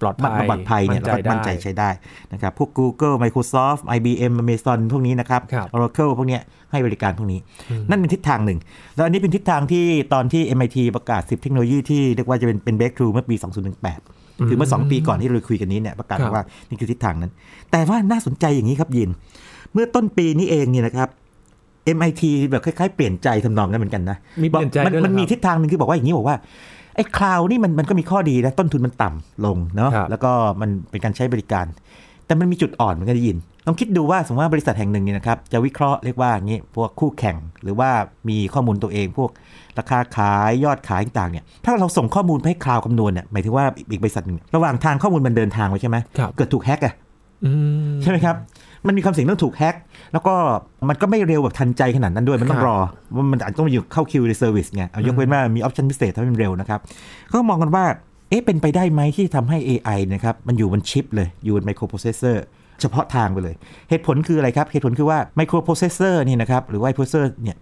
[0.00, 1.90] ปลอดภัยปลอดภัยเนี่ยมั่เรานใจก็มั่นใจได้ใช้ได้
[2.32, 6.42] นะครับพวก Google Microsoft IBM Amazon พวกนี้นะครับครับ Oracle พวกเนี้ย
[6.72, 7.40] ให้บริการพวกนี้
[7.90, 8.58] นั่นเป็นทิศทางหนึ่ง
[8.94, 13.36] แล้วอันนี้เป็นทิศทางที่ตอนที่ MIT ประกาศ 10 เทคโนโลยีที่เรียกว่าจะเป็นเป็น breakthrough เมื่อปี
[13.80, 17.32] 2018 คือเมื่อ 2 ปีก่อนที่เราคุยกันนี้เนี่ยประกาศครับว่านี่คือทิศทางนั้น
[17.70, 19.10] แต่ว่าน่าสนใจอย่างนี้ครับยิน
[19.72, 21.08] เมื่อต้นปีนี้เองเนี่ยนะครับ
[21.96, 26.36] MIT แบบคล้ายๆเปลี่ยนใจทำนองนั้นเหมือนกันนะมีเปลี่ยนใจบอกมันด้วยเหรอมันมีครับทิศทางหนึ่งคือบอกว่าอย่างนี้บอกว่า
[26.96, 31.66] ไอ้คลาวนี่มันมันก็มีข้อดีนะต้นทุนมันต่ำลงเนาะครับแล้วก็มันเป็นการใช้บริการ
[32.26, 37.90] แต่มันมีจุดอ่อนเหมือนกันได้ยิน ลองคิดดูว่าสมมติว่าบริษัทแห่งหนึ่งเนี่ยนะครับจะวิเคราะห์เรียกว่าอย่างนี้พวกคู่แข่งหรือว่า
[38.28, 39.30] มีข้อมูลตัวเองพวก
[39.78, 46.94] ราคาขายยอดขายต่างๆเนี่ยถ้าเราส่งข้อมูลไปให้ cloud คำนวณเนี่ยหมายถึงว่าอีกบริษัทหนึ่งระหว่างทางข้อมูลมันเดินทางไปใช่ไหมครับเกิดถูก hack อะ
[47.44, 47.50] อื
[47.90, 48.36] มใช่ไหมครับ
[48.86, 49.74] มันมีความเสี่ยงเรื่องถูก hack
[50.12, 50.34] แล้วก็
[50.88, 52.78] มันก็ไม่เร็วแบบทันใจขนาดนั้นด้วย มันคงต้องรับ
[53.16, 56.80] ว่ามันอาจจะต้องอยู่เข้าคิวใน service ไงเอายกเว้นว่ามี option พิเศษทำให้มันเร็วนะครับ
[57.32, 57.84] ก็มองกันว่า
[58.28, 62.44] เอ๊ะ เป็นไปได้ไหมที่ทำให้ AI นะครับ มันอยู่บนชิปเลย อยู่บนไมโครโปรเซสเซอร์
[62.80, 63.54] เฉพาะทางไปเลย
[63.90, 67.56] เหตุผลคืออะไรครับ เหตุผลคือว่าไมโครโปรเซสเซอร์นี่นะครับหรือว่าโปรเซสเซอร์เนี่ย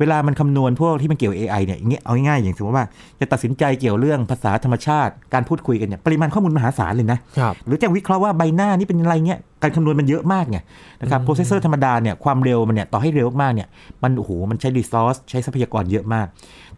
[0.00, 2.86] เวลามันคำนวณพวกที่มันเกี่ยว AI เนี่ยอย่างเงี้ยเอาง่ายๆอย่างสมมติว่า
[3.20, 10.58] จะตัดสินใจเกี่ยวเรื่องภาษาธรรมชาติ การพูดคุยกันเนี่ยปริมาณข้อมูลมหาศาลเลยนะครับหรือจะวิเคราะห์ว่าใบหน้านี่เป็นอะไรเงี้ยการคำนวณมันเยอะมากไง
[11.02, 13.68] นะครับโปรเซสเซอร์ธรรมดาเนี่ยความเร็วมันเนี่ยต่อให้เร็วมากเนี่ย
[14.02, 16.26] มันโอ้โหมันใช้ resource ใช้ทรัพยากรเยอะมาก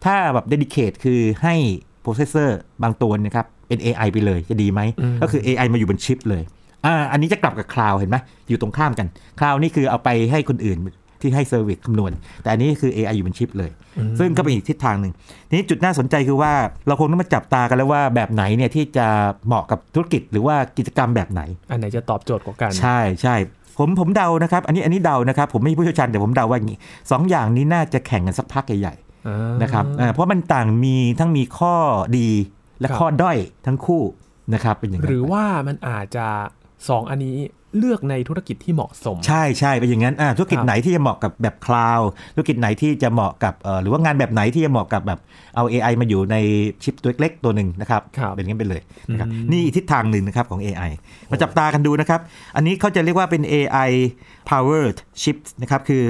[0.05, 1.55] ถ้าแบบ dedicate คือให้
[2.01, 6.43] โปรเซสเซอร์บางตัวนะครับเป็น AI ไปเลยจะดีไหมอืมก็คือ AI มาอยู่บนชิปเลย
[6.85, 8.17] อ่าอันนี้จะกลับกับ cloud เห็นไหม
[8.49, 9.07] อยู่ตรงข้ามกัน
[9.39, 10.77] cloud นี่คือเอาไปให้คนอื่น
[11.21, 13.71] ที่ให้ service คำนวณ แต่อันนี้คือ AI อยู่บนชิปเลย
[14.19, 15.13] ซึ่งก็เป็นอีกทิศทางหนึ่ง
[15.49, 16.53] ทีนี้จุดน่าสนใจคือว่า
[16.87, 19.07] เราคงต้องมาจับตากันแล้วว่าแบบไหนเนี่ยที่จะ
[19.47, 23.35] เหมาะกับธุรกิจหรือว่ากิจกรรมแบบไหน อันไหนจะตอบโจทย์กว่ากัน ใช่ใช่
[23.77, 26.77] ผมผมเดานะครับ อันนี้อันนี้เดานะครับ ผมไม่ใช่ผู้เชี่ยวชาญแต่ผมเดาว่าอย่างนี้
[27.11, 28.95] สองอย่างนี้น่าจะแข่งกันสักพักใหญ่
[29.27, 31.75] อ่าๆนะครับอ่าเพราะมันต่างมีทั้งมีข้อ
[32.17, 32.29] ดี
[32.79, 34.03] และครับข้อด้อยทั้งคู่
[34.53, 36.27] นะครับเป็นอย่างนั้นหรือว่ามันอาจจะ
[36.89, 37.37] สองอันนี้
[37.79, 45.19] เลือกในธุรกิจที่เหมาะสม ใช่ใช่เป็นอย่างนั้นอ่าธุรกิจครับไหนที่จะเหมาะกับแบบคลาวด์ธุรกิจไหนที่จะเหมาะกับเอ่อหรือว่างานแบบไหนที่จะเหมาะกับแบบ
[45.55, 46.35] เอา AI มาอยู่ใน
[46.83, 50.91] ชิปตัวเล็กๆตัวหนึ่งนะครับครับเป็นอย่างนั้นไปเลยนะครับอืมนี่อีกทิศทางหนึ่งนะครับของ AI
[51.31, 52.19] มาจับตากันดูนะครับ
[52.55, 53.89] อันนี้เขาจะเรียกว่าเป็น AI
[54.49, 56.03] powered chips นะครับคือ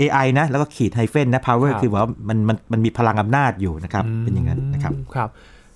[0.00, 5.30] AI นะแล้วก็ขีดไฮเฟนนะ power ครับคือว่ามันมันมันมีพลังอำนาจอยู่นะครับเป็นอย่างนั้นนะครับครับ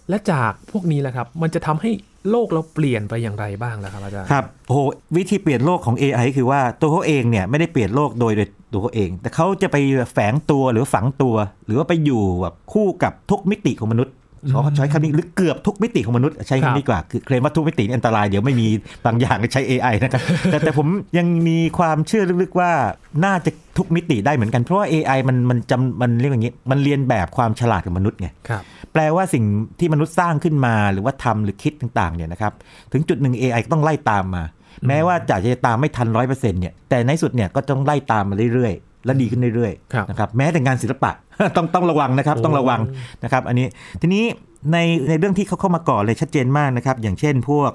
[0.09, 1.91] และจากพวกนี้แหละครับ มันจะทำให้
[2.31, 4.79] โลกเราเปลี่ยนไปอย่างไรบ้างล่ะครับอาจารย์ครับโอ้โห
[5.17, 9.77] วิธีเปลี่ยนโลกของ AI คือว่าตัวเขาเองเนี่ยไม่ได้เปลี่ยนโลกโดยโดยตัวเขาเอง แต่เขาจะไป
[10.13, 11.35] แฝงตัวหรือฝังตัว
[11.67, 14.15] หรือว่าไปอยู่แบบคู่กับทุกมิติของมนุษย์
[14.49, 18.69] เขาใช้คำนี้หรือเกือบทุกมิติของมนุษย์ใช้ครับคำนี้ดีกว่าคือเคลมว่าทุกมิตินี่อันตรายเดี๋ยวไม่มี
[19.07, 20.87] บางอย่างใช้ AI นะครับแต่แต่ผม
[21.19, 22.71] ยังมีความเชื่อลึกๆว่า
[23.25, 29.45] น่าจะทุกมิติได้เหมือนกัน เพราะว่า AI มันมันจำมันเรียกว่าอย่างนี้ มันเรียนแบบความฉลาดของมนุษย์ไงครับแปลว่าสิ่ง
[29.79, 32.53] ที่มนุษย์สร้างขึ้นมาหรือว่าทำหรือคิดต่างๆเนี่ยนะครับ
[32.93, 34.45] ถึงจุดหนึ่ง AI ก็ต้องไล่ตามมา
[34.89, 41.11] แม้ว่าจะจะตามไม่ทันร้อยเปอร์เซ็นต์เนี่ยแต่ในสุดเนี่ยก็ต้องไล่ตามมาเรื่อยๆ และดีขึ้นเรื่อยครับๆนะครับแม้แต่งานศิลปะ
[41.57, 42.81] ต้องต้องระวังนะครับโอ้ต้องระวัง
[43.25, 43.67] นะครับ อันนี้
[44.01, 44.25] ทีนี้
[44.73, 44.77] ใน
[45.09, 47.71] ในเรื่องที่เขาเข้ามาก่อนเลยชัดเจนมากนะครับ อย่างเช่นพวก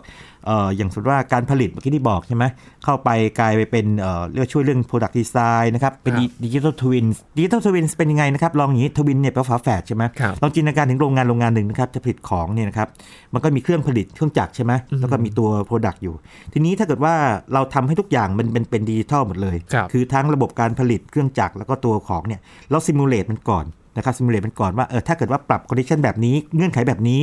[0.46, 2.44] เอ่ออย่างสมมติว่าการผลิตเมื่อกี้ที่บอกใช่ไหม
[2.84, 7.06] เข้าไปกลายไปเป็นเอ่อเรียกว่าช่วยเรื่อง product design นะครับ เป็นครับ digital twin
[7.38, 12.88] digital twin เป็นยังไงนะครับ ลองอย่างนี้ twin เนี่ยแปลว่าฝาแฝดใช่ไหมครับลองจินตนาการถึงโรงงานโรงงานหนึ่งนะครับ จะผลิตของเนี่ยนะครับ
[13.34, 16.16] มันก็มีเครื่องผลิตเครื่องจักรใช่ไหมแล้วก็มีตัว Product อยู่
[16.54, 17.14] ทีนี้ถ้าเกิดว่า
[17.54, 23.66] เราทำให้ทุกอย่างมันเป็นเป็นดิจิทัลหมดเลยครับอทั้งระบบการผลิตเครื่องจักรแล้วก็ตัวของเนี่ยเรา simulate มันก่อน
[23.98, 27.22] นะครับ simulate มันก่อนว่าเออถ้าเกิดว่าปรับ condition แบบนี้เงื่อนไขแบบนี้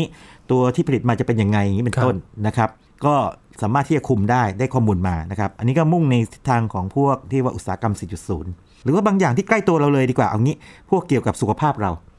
[0.50, 2.68] ตัวที่ผลิตมาจะเป็นยังไงอย่างนี้เป็นครับต้นนะครับ
[3.04, 3.14] ก็
[3.62, 7.94] สามารถที่จะคุมได้ได้ข้อมูลมานะครับอันนี้ก็มุ่งในทิศทางของพวกที่ว่าอุตสาหกรรม
[8.38, 10.56] 4.0 หรือว่าบางอย่างที่ใกล้ตัวเราเลยดีกว่าเอางี้
[10.90, 12.09] พวกเกี่ยวกับสุขภาพเราอืม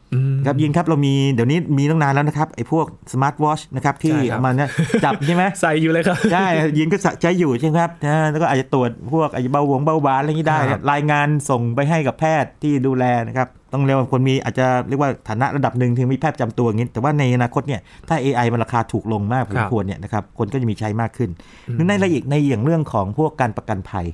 [0.45, 4.69] ครับยินครับเรามีเดี๋ยวนี้มีตั้งนานแล้วนะครับไอ้พวกสมาร์ทวอชนะครับที่ใช่ครับเอามาเนี่ย
[5.06, 6.47] จับใช่ไหมใส่อยู่เลยครับใช่
[6.78, 21.30] ยินก็ใช้อยู่ใช่ไหมครับนะแล้วก็อาจจะตรวจพวกอาจจะเบาหวานเบาหวานอะไรอย่างนี้ได้ครับรายงานส่งไปให้กับแพทย์ที่ดูแลนะครับต้องเรียกว่าคนมีอาจจะเรียกว่าฐานะระดับหนึ่งถึงมีแพทย์ประจำตัวอย่างนี้ แต่ว่าในอนาคตเนี่ยถ้า AI มันราคาถูกลงมากพอสมควรเนี่ยนะครับคนก็จะมีใช้มากขึ้น
[21.74, 24.06] หรือในรายละเอียดในอย่างเรื่องของพวกการประกันภัย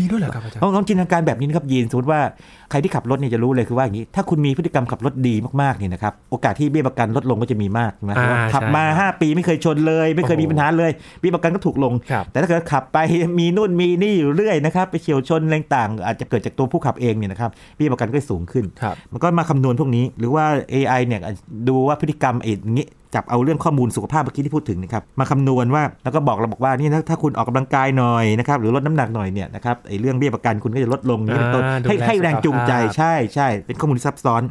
[0.00, 2.20] มีด้วยเหรอครับอาจารย์ลองลองจินตนาการแบบนี้นะครับยีนสมมติว่า
[2.70, 12.98] ใครที่ขับรถเนี่ยจะรู้เลยคือว่าอย่างนี้ ถ้าคุณมีพฤติกรรมขับรถดีมากๆเนี่ยนะครับโอกาสที่เบี้ยประกันลดลงก็จะมีมากนะอ่าว่าขับมาใช่ครับ5ปีไม่เคยชนเลย ไม่เคยโอ้โหมีปัญหาเลยเบี้ยประกันก็ถูกลงครับแต่ถ้าเกิดขับไป
[13.38, 21.20] มีนู่นมีนี่อยู่เรื่อยนะครับไปเฉียวชนอะไรต่างๆอาจจะเกิดจากตัวผู้ขับเองเนี่ยนะครับเบี้ยประกันก็สูงขึ้นครับมันก็มาคำนวณพวกนี้ หรือว่า AI เนี่ย
[21.68, 34.42] ดูว่าพฤติกรรมเออย่างนี้จับเอาเรื่องข้อมูลสุขภาพเมื่อกี้ที่พูดถึงนะครับมาคำนวณว่าแล้วก็บอกเราบอกว่านี่ถ้าถ้าคุณออกกำลังกายหน่อยนะครับหรือลดน้ำหนักหน่อยเนี่ยนะครับไอ้เรื่องเบี้ยประกันคุณก็จะลดลงนี่เป็นต้นอ่าดูให้แลให้แรงจูงใจสุขภาพใช่ใช่เป็นข้อมูลที่ซับซ้อน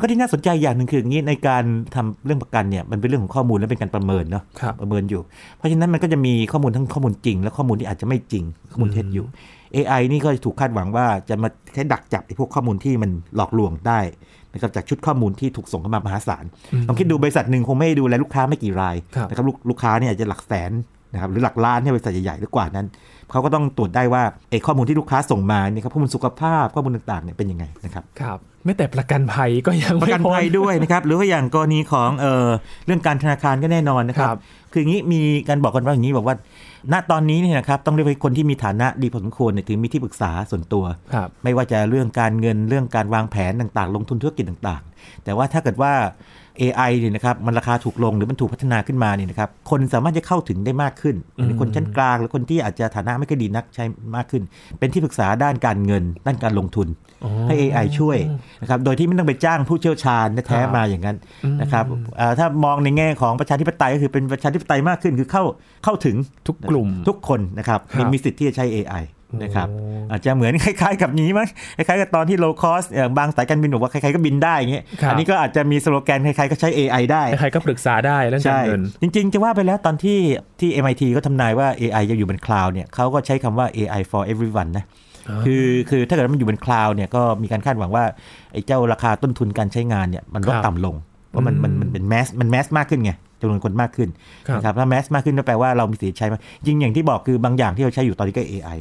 [0.00, 5.22] ก็ที่น่าสนใจอย่างหนึ่งคืออย่างนี้ในการทำเรื่องประกันเนี่ยมันเป็นเรื่องของข้อมูลและเป็นการประเมินเนาะครับประเมินอยู่
[5.58, 9.26] เพราะฉะนั้นมันก็จะมีข้อมูลทั้งข้อมูลจริง และข้อมูลที่อาจจะไม่จริงข้อมูลเท็จอยู่
[9.74, 14.00] AI นี่ก็ถูกคาดหวังว่าจะมาใช้ดักจับไอ้พวกข้อมูลที่มันหลอกลวงได้
[14.52, 20.72] นะครับจากชุดข้อมูลที่ถูกส่งเข้ามามหาศาลอืมลองคิดดูบริษัทหนึ่งคงไม่ดูแลลูกค้าไม่กี่รายครับนะครับลูกลูกค้าเนี่ยอาจจะหลักแสน
[21.12, 22.86] นะครับหรือหลักล้านเนี่ยบริษัทใหญ่ๆหรือกว่านั้น
[23.30, 32.48] เขาก็ต้องตรวจได้ว่าไอ้ข้อมูลที่ลูกค้าส่งมาเนี่ยครับข้อมูลสุขภาพข้อมูลต่างๆเนี่ยเป็นยังไงนะครับครับไม่แต่ประกันภัยก็ยังประไม่กันพ้นภัยด้วยนะครับหรือว่าอย่างกรณีของเอ่อ
[32.86, 34.40] เรื่องการธนาคารก็แน่นอนนะครัครับบ
[34.72, 36.36] คืออย่างนี้มีการบอกกันว่าอย่างนี้บอกว่า
[36.92, 45.92] ณตอนนี้เนี่ยนะครับต้องเรียกว่าคนที่มีฐานะดีพอสมควรเนี่ยถึงมีที่ปรึกษาส่วนตัวครับไม่ว่าจะเรื่องการเงินเรื่องการวางแผนต่างๆ ลงทุนธุรกิจต่างๆ แต่ว่าถ้าเกิดว่า
[46.60, 53.84] AI เนี่ยนะครับมันราคาถูกลงหรือมันถูกพัฒนาขึ้นมาเนี่ยนะครับคนสามารถจะเข้าถึงได้มากขึ้นอืมคนชั้นกลางหรือคนที่อาจจะฐานะไม่ค่อยดีนักใช้
[54.16, 54.42] มากขึ้น
[54.78, 56.88] เป็นที่ปรึกษาด้านการเงิน ด้านการลงทุน
[57.24, 58.18] อ๋อให้ AI ช่วย
[58.62, 61.84] นะครับโดยที่ไม่ต้องไปจ้างผู้เชี่ยวชาญแท้ครับๆมาอย่างนั้นอืมนะครับ
[62.16, 65.44] เอ่อถ้ามองในแง่ของประชาธิปไตยก็คือเป็นประชาธิปไตยมากขึ้นคือเข้า
[65.84, 69.04] เข้าถึงทุกกลุ่มทุกคนนะครับครับมีมีสิทธิ์ที่จะใช้ AI
[69.42, 80.18] นะครับโอ้อาจจะเหมือนคล้ายๆ กับนี้มั้งคล้ายๆกับตอนที่ low cost อย่างบางสายการบินบอกว่าใครๆก็บินได้อย่างเงี้ยครับอันนี้ก็อาจจะมีสโลแกนใครๆก็ใช้ AI ได้ใครๆก็ปรึกษาได้เรื่องการใช้เงินจริงๆ จะว่าไปแล้วตอนที่
[80.60, 84.84] ที่ MIT ก็ทำนายว่า AI จะอยู่บน cloud เนี่ยเขาก็ใช้คำว่า AI for everyone นะ
[85.28, 88.04] อ๋อคือคือถ้าเกิดมันอยู่บน cloud เนี่ยก็มีการคาดหวังว่า
[88.52, 90.94] ไอ้เจ้าราคาต้นทุนการใช้งานเนี่ยมันลดครับต่ำลง
[91.30, 94.08] เพราะมันมันมันเป็นแมสมันแมสมากขึ้นไงจำนวนคนมากขึ้น
[94.46, 98.78] ครับนะครับถ้าแมสมากขึ้นก็แปลว่าเรามีสิทธิ์ใช้มากจริงอย่างที่บอกคือบางอย่างที่เราใช้อยู่ตอนนี้ก็ AI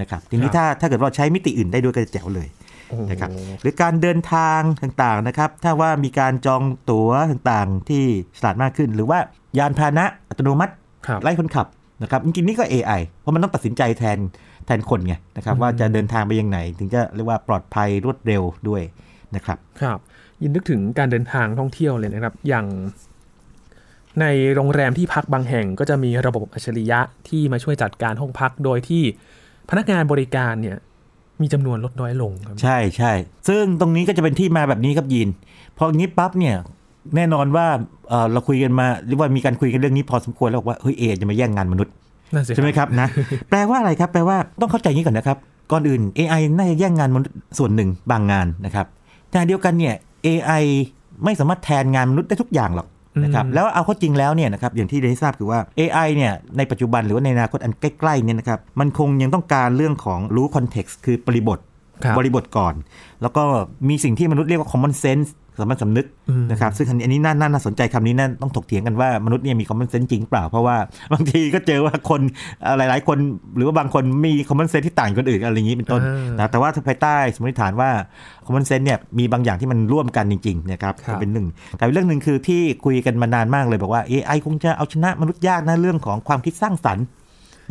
[0.00, 2.48] นะครับทีนี้ครับถ้าถ้าเกิดว่าใช้มิติอื่นได้ด้วยก็จะแจ๋วเลย
[3.10, 3.30] นะครับ
[3.62, 8.02] หรือการเดินทางต่างๆนะครับ ถ้าว่ามีการจองตั๋วต่างๆ ที่
[8.38, 9.18] ฉลาดมากขึ้น หรือว่า
[9.58, 10.72] ยานพาหนะอัตโนมัติ
[11.06, 11.66] ครับไล่คนขับ
[12.02, 14.18] นะครับจริงๆนี่ก็ AI เพราะมันต้องตัดสินใจแทน
[14.66, 18.82] แทนคนไงนะครับว่าจะเดินทางไปยังไงถึงจะเรียกว่าปลอดภัยรวดเร็วด้วย
[19.34, 19.98] นะครับครับ
[20.42, 22.66] ยินนึกถึงการเดินทางท่องเที่ยวเลยนะครับ อย่าง
[24.20, 29.02] ในโรงแรมที่พักบางแห่งก็จะมีระบบอัจฉริยะที่มาช่วยจัดการห้องพักโดยที่
[29.70, 30.76] พนักงานบริการเนี่ย
[31.42, 33.12] มีจำนวนลดน้อยลงครับใช่ใช่
[33.48, 35.28] ซึ่งตรงนี้ก็จะเป็นที่มาแบบนี้ครับยิน
[35.76, 36.56] พออย่างนี้ปั๊บเนี่ย
[37.16, 37.66] แน่นอนว่า
[38.08, 41.92] เอ่อเราคุยกันมาหรือว่ามีการคุยกันเรื่องนี้พอสมควรแล้วบอกว่าเฮ้ยเอจะมาแย่งงานมนุษย์
[42.34, 43.08] นั่นสิใช่ไหมครับนะ
[43.50, 45.38] แปลว่าอะไรครับแปลว่าต้องเข้าใจอย่างนี้ก่อนนะครับ
[45.72, 48.86] ก่อนอื่น AI น่าจะแย่งงานมนุษย์ส่วนหนึ่งบางงานนะครับ
[49.30, 49.94] แต่เดียวกันเนี่ย
[50.26, 50.64] AI
[51.24, 52.86] ไม่สามารถแทนงานมนุษย์ได้ทุกอย่างหรอก
[53.22, 61.58] นะครับแล้วเอาเข้าจริงแล้วเนี่ยนะครับอย่างที่ได้ทราบคือว่า AI เนี่ยในปัจจุบันหรือว่าในอนาคตอันใกล้ๆเนี่ยนะครับมันคงยังต้องการเรื่องของรู้คอนเท็กซ์คือปริบท
[62.04, 62.74] ครับบริบทก่อน
[63.22, 63.42] แล้วก็
[63.88, 65.28] มีสิ่งที่มนุษย์เรียกว่า common sense
[65.60, 70.76] สามัญสำนึกอืมนะครับซึ่งอันนี้น่าน่าน่าสนใจคำนี้น่าต้องถกเถียงกันว่ามนุษย์เนี่ยมี common sense จริงเปล่า เพราะว่า
[71.12, 72.20] บางทีก็เจอว่าคน
[72.62, 73.18] เอ่อหลาย ๆ คน
[73.56, 77.90] หรือว่าบางคนมี common sense ที่ต่างจากคนอื่นอะไรอย่างนี้เป็นต้นอ่านนะแต่ว่าภายใต้สมมติฐานว่า
[78.46, 87.06] common sense เนี่ยมีบางอย่างที่มันร่วมกันจริง ๆ นะครับครับเป็นหนึ่งแต่เรื่องหนึ่งคือที่คุยกันมานานมากเลยบอกว่า AI คงจะเอาชนะมนุษย์ยากนะเรื่องของความคิดสร้างสรรค์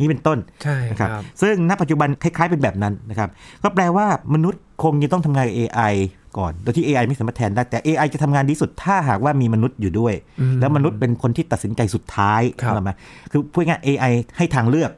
[0.00, 3.28] นี่เป็นต้นใช่นะคครัรับบซึ่งณปัจจุบันคล้าย ๆ เป็นแบบนั้นนะครับ
[3.62, 5.94] ก็แปลว่ามนุษย์คงจะต้องทำงานกับ AI
[6.38, 12.90] ก่อน โดยที่ AI ไม่สามารถแทนได้ แต่ AI จะทำงานดีสุดถ้าหากว่ามีมนุษย์อยู่ด้วยอืมแล้วมนุษย์เป็นคนที่ตัดสินใจสุดท้ายครับเข้าใจไหม
[13.32, 14.90] คือพูดง่ายๆ AI ให้ทางเลือก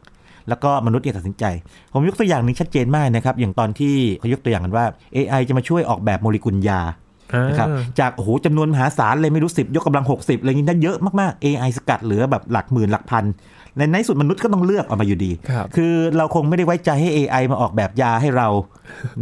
[0.49, 1.45] แล้วก็มนุษย์เนี่ยตัดสินใจ
[1.93, 6.81] ผมยกตัวอย่างหนึ่งชัดเจนมากนะครับ อย่างตอนที่เขายกตัวอย่างกันว่า AI จะมาช่วยออกแบบโมเลกุลยา
[7.49, 13.25] นะครับอ่าจากโอ้โหจำนวนมหาศาลเลยไม่รู้สิบยกกำลัง 60อะไรอย่างนี้ได้เยอะมากๆ AI สกัดเหลือแบบหลักหมื่นหลักพัน
[13.77, 18.49] ในในที่สุดมนุษย์ก็ต้องเลือกออกมาอยู่ดีครับคือเราคงไม่ได้ไว้ใจให้ AI มาออกแบบยาให้เรา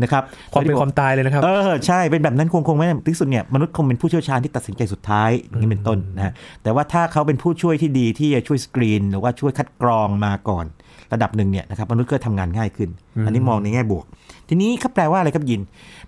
[0.03, 10.65] นะครับความเป็นความตายเลยนะครับ เออใช่เป็นแบบนั้นคงคงไม่ที่สุดเนี่ยมนุษย์คงเป็นผู้เชี่ยวชาญที่ตัดสินใจสุดท้ายอย่างนี้เป็นต้นนะฮะแต่ว่าถ้าเขาเป็นผู้ช่วยที่ดีที่จะช่วยสกรีน หรือว่าช่วยคัดกรองมาก่อน
[11.13, 12.91] ระดับหนึ่งเนี่ยนะครับมนุษย์ก็ทำงานง่ายขึ้น
[13.27, 14.05] อันนี้มองในแง่บวก
[14.49, 15.61] ทีนี้ก็แปลว่าอะไรครับยิน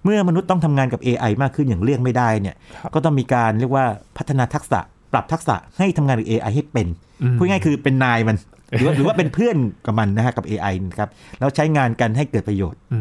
[0.05, 3.85] เมื่อมนุษย์ต้องทำงานกับ AI มากขึ้นอย่างเลี่ยงไม่ได้เนี่ยครับก็ต้องมีการเรียกว่า
[4.19, 4.81] พัฒนาทักษะ
[5.13, 6.87] ปรับทักษะให้ทำงานกับ AI ให้เป็น
[7.23, 8.37] อืมพูดง่ายๆคือเป็นนายมัน
[8.73, 13.01] หรือว่าหรือว่าเป็นเพื่อนกับมันนะฮะกับ AI นะครับ แล้วใช้งานกันให้เกิดประโยชน์อื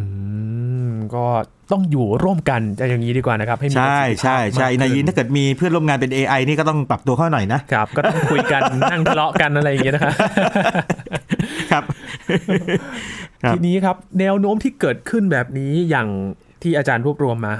[0.89, 1.25] มก็
[1.71, 10.13] ต้องอยู่ร่วมกันจะอย่างนี้ดีกว่านะครับ ให้มีใช่ประสิทธิภาพใช่ใช่มากขึ้นายยินถ้าเกิดมีเพื่อนร่วมงานเป็น AI นี่ก็ต้องปรับตัวเข้าหน่อยนะครับก็ต้องคุยกันนั่งทะเลาะกันอะไรอย่างเงี้ยนะครับ
[11.71, 11.83] ครับ
[13.43, 16.07] ครับทีนี้ครับ แนวโน้มที่เกิดขึ้นแบบนี้อย่าง
[16.61, 17.53] ที่อาจารย์รวบรวมมา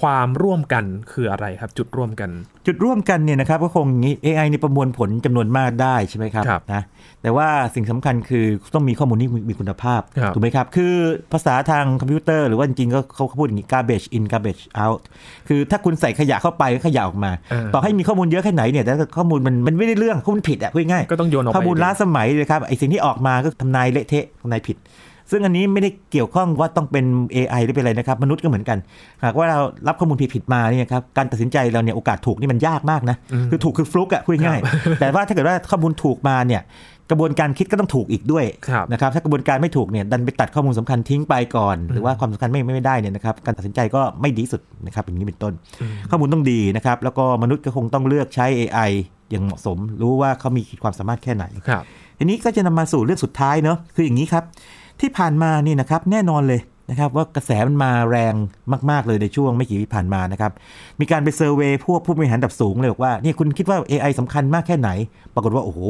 [0.00, 2.30] ความร่วมกันคืออะไรครับ จุดร่วมกัน
[2.66, 6.82] จุดร่วมกันเนี่ยนะครับก็คงอย่างนี้ AI ในประมวลผลจำนวนมากได้ใช่ไหมครับครับนะ
[7.22, 10.94] แต่ว่าสิ่งสำคัญคือต้องมีข้อมูลที่มีคุณภาพครับถูกไหมครับ คือ
[11.32, 15.00] ภาษาทางคอมพิวเตอร์หรือว่าจริงๆก็เขาพูดอย่างนี้ garbage in garbage out
[15.48, 24.76] คือถ้าคุณใส่ขยะเข้าไปก็ขยะออกมาอ่าต่อให้มีข้อมูลเยอะแค่ไหนเนี่ยแต่ถ้าข้อมูลมันมันไม่ได้เรื่องข้อมูลผิดอะพูดง่ายๆก็ต้องโยนออกไปข้อมูลล้าสมัยเลยครับไอสิ่งที่ออกมาก็ทำนายเละเทะทำนายผิด
[25.30, 28.78] ซึ่งอันนี้ไม่ได้เกี่ยวข้องว่าต้องเป็น AI หรือเป็นอะไรนะครับ มนุษย์ก็เหมือนกัน
[29.24, 29.58] หากว่าเรา
[29.88, 36.62] รับข้อมูลผิดๆมาเนี่ยครับการตัดสินใจเราเนี่ยโอกาสถูกนี่มันยากมากนะอืมคือถูกคือฟลุกอะพูดง่ายๆแต่ว่าถ้าเกิดว่าข้อมูลถูกมาเนี่ย
[37.10, 45.52] กระบวนการคิดก็ต้องถูกอีกด้วยครับนะครับถ้ากระบวนการไม่ถูกเนี่ยดันไปตัดข้อมูลสำคัญทิ้งไปก่อน หรือว่าความสำคัญไม่ไม่ได้เนี่ยนะครับการตัดสินใจก็ไม่ดีที่สุดนะครับอย่างนี้เป็นต้น
[46.10, 48.90] ข้อมูลต้องดีนะครับแล้วก็มนุษย์ก็คงต้องเลือกใช้ AI
[49.30, 51.84] อย่างเหมาะสม รู้ว่าเขามีขีดความสามารถแค่ไหนครับ
[52.18, 54.44] ทีนี้ก็จะนำมาสู่เรื่องสุดท้ายเนอะคืออย่างนี้ครับ
[55.00, 58.34] ที่ผ่านมานี่นะครับแน่นอนเลยนะครับว่ากระแสมันมาแรง
[58.90, 60.52] มาก ๆ เลยในช่วงไม่กี่ปีผ่านมานะครับ
[61.00, 64.90] มีการไปเซอร์เวย์พวกผู้บริหารระดับสูงเลยบอกว่าเนี่ยคุณคิดว่า AI สำคัญมากแค่ไหน
[65.34, 65.80] ปรากฏว่า โอ้โห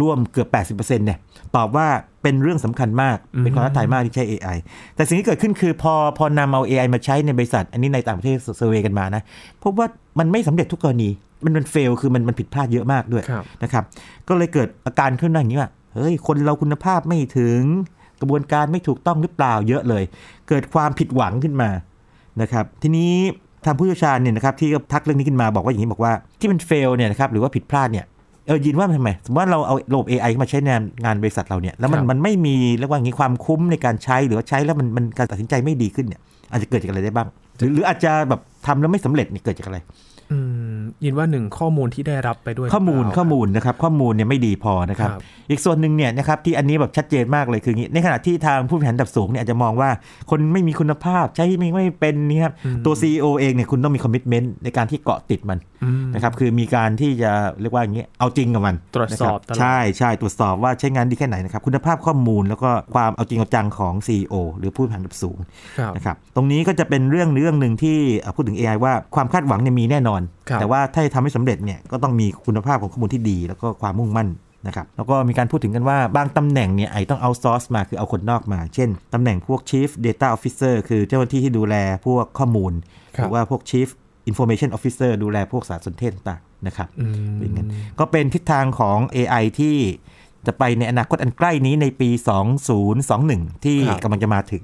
[0.00, 1.18] ร่วมเกือบ 80%เนี่ย
[1.56, 1.86] ตอบว่า
[2.22, 4.56] เป็นเรื่องสำคัญมาก เป็นความท้าทายมากที่ใช้ AI
[4.96, 9.22] แต่สิ่งที่เกิดขึ้นคือพอพอนำเอา AI มาใช้ในบริษัท อันนี้ในต่างประเทศเซอร์เวย์กันมานะ
[9.62, 9.86] พบว่า
[10.18, 11.08] มันไม่สำเร็จทุกกรณี
[11.44, 13.84] มันมันเฟลคือมันมันผิดพลาดเยอะมากด้วยครับนะครับ
[14.28, 17.60] ก็เลยเกิดอาการขึ้นมาอย่างนี้ว่าเฮ้ยคนเราคุณภาพไม่ถึง
[18.03, 20.04] ก ระบวนการไม่ถูกต้องหรือเปล่าเยอะเลย
[20.48, 21.70] เกิดความผิดหวังขึ้นมา
[22.42, 23.12] นะครับทีนี้
[23.64, 28.04] ทางผู้เชี่ยวชาญเนี่ยนะครับที่ก็ทักเรื่องนี้ขึ้นมาบอกว่าอย่างนี้บอกว่าที่มันเฟลเนี่ยนะครับหรือว่าผิดพลาดเนี่ย
[28.46, 30.70] เออยินว่ามันทำไมสมมติว่าเราเอาระบบ AI มาใช้ใน
[31.04, 40.13] งานบริษัทเราเนี่ยแล้วมันครับมันไม่มีเรียกว่าอย่างนี้ความคุ้มในการใช้หรือว่าใช้แล้วมันมันการตัดสินใจไม่ดีขึ้นเนี่ยอาจจะเกิดจากอะไรได้บ้าง หรือหรืออาจจะแบบทำแล้วไม่สำเร็จนี่เกิดจากอะไรอืม
[41.04, 49.90] ยินว่าหนึ่งข้อมูลที่ได้รับไปด้วย ข้อมูลหรืเปล่าข้อมูลนะครับข้อมูลเนี่ยไม่ดีพอนะครับครับ อีกส่วนหนึ่งเนี่ยนะครับที่อันนี้แบบชัดเจนมากเลยคืออย่างนี้ในขณะที่ทางผู้บริหารระดับสูงเนี่ยอาจจะมองว่า
[50.30, 52.54] คนไม่มีคุณภาพใช้ไม่ไม่เป็นนี่ครับ
[52.86, 55.73] ตัว CEO เองเนี่ยคุณต้องมีคอมมิชเมนต์ในการที่เกาะติดมันอืม
[56.14, 65.38] นะครับคือมีการที่จะเรียกว่าอย่างนี้เอาจริงกับมันตรวจสอบนะคตลอดใช่ใช่ตรวจสอบว่าใช้งานดีแค่ไหนนะครับคุณภาพข้อมูลแล้วก็ความเอาจริงเอาจังของ CEO หรือผู้บริหารระดับสูง
[65.78, 74.30] ครับนะครับตรงนี้ก็จะเป็นเรื่องเรื่องหนึ่งที่เอ่อพูดถึง AI ว่าความคาดหวังเนี่ยมีแน่นอนครับแต่ว่าถ้าจะทำให้สำเร็จเนี่ยก็ต้องมีคุณภาพของข้อมูลที่ดี แล้วก็ความมุ่งมั่น
[74.66, 81.74] นะครับแล้วก็มีการพูดถึงกันว่าบางตำแหน่งเนี่ยไอต้องเอาซอร์สมาคือเอาคนนอกมา เช่น ตำแหน่งพวก Chief Data Officer คือเจ้าหน้าที่ที่ดูแล
[82.06, 82.72] พวกข้อมูล
[83.16, 83.88] ครัหบรือว่าพวก Chief
[84.30, 89.76] Information Officer ดูแลพวกสารสนเทศต่างๆนะครับอืมเป็นอย่างนั้นก็เป็นทิศทางของ AI ที่
[90.46, 92.10] จะไปในอนาคตอันใกล้นี้ในปี
[92.86, 94.62] 2021 ที่ครับกำลังจะมาถึง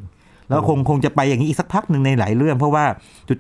[0.51, 2.85] แล้วคงคงจะไปอย่างนี้อีกสักพักหนึ่งในหลายเรื่อง เพราะว่า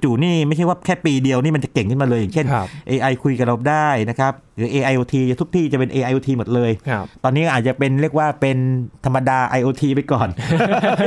[0.04, 8.56] จู่ๆนี่ไม่ใช่ว่าแค่ปีเดียวนี่มันจะเก่งขึ้นมาเลย อย่างเช่นครับ AI คุยกับเราได้นะครับหรือ AIoT ทุกที่จะเป็น AIoT หมดเลยครับตอนนี้อาจจะเป็นเรียกว่าเป็น
[9.04, 10.28] ธรรมดา IoT ไปก่อน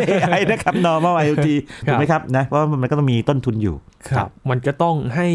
[0.10, 1.48] AI นะครับ normal IoT
[1.88, 3.76] ครับถูกไหมครับนะเพราะว่ามันก็ต้องมีต้นทุนอยู่
[4.10, 5.28] ครับ มันก็ต้องให้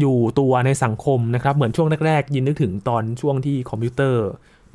[0.00, 4.26] อยู่ตัวในสังคมนะครับ เหมือนช่วงแรกๆ ยินนึกถึงตอนช่วงที่คอมพิวเตอร์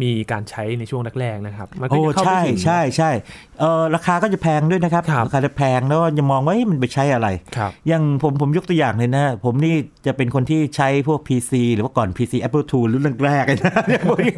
[0.02, 3.12] มีการใช้ในช่วงแรกๆนะครับ มันก็โอ้จะเข้าไปใช่ถึงใช่ใช่
[3.60, 7.28] เออราคาก็จะแพงด้วยนะครับครับราคาจะแพงแล้วจะมองว่าเอ๊ะมันไปใช้อะไร
[7.58, 9.76] ครับอย่างผมผมยกตัวอย่างเลยนะ ผมนี่
[10.06, 13.74] จะเป็นคนที่ใช้พวก PC หรือว่าก่อน PC Apple II รุ่นแรกๆเลยนะ
[14.08, 14.34] พวกนี้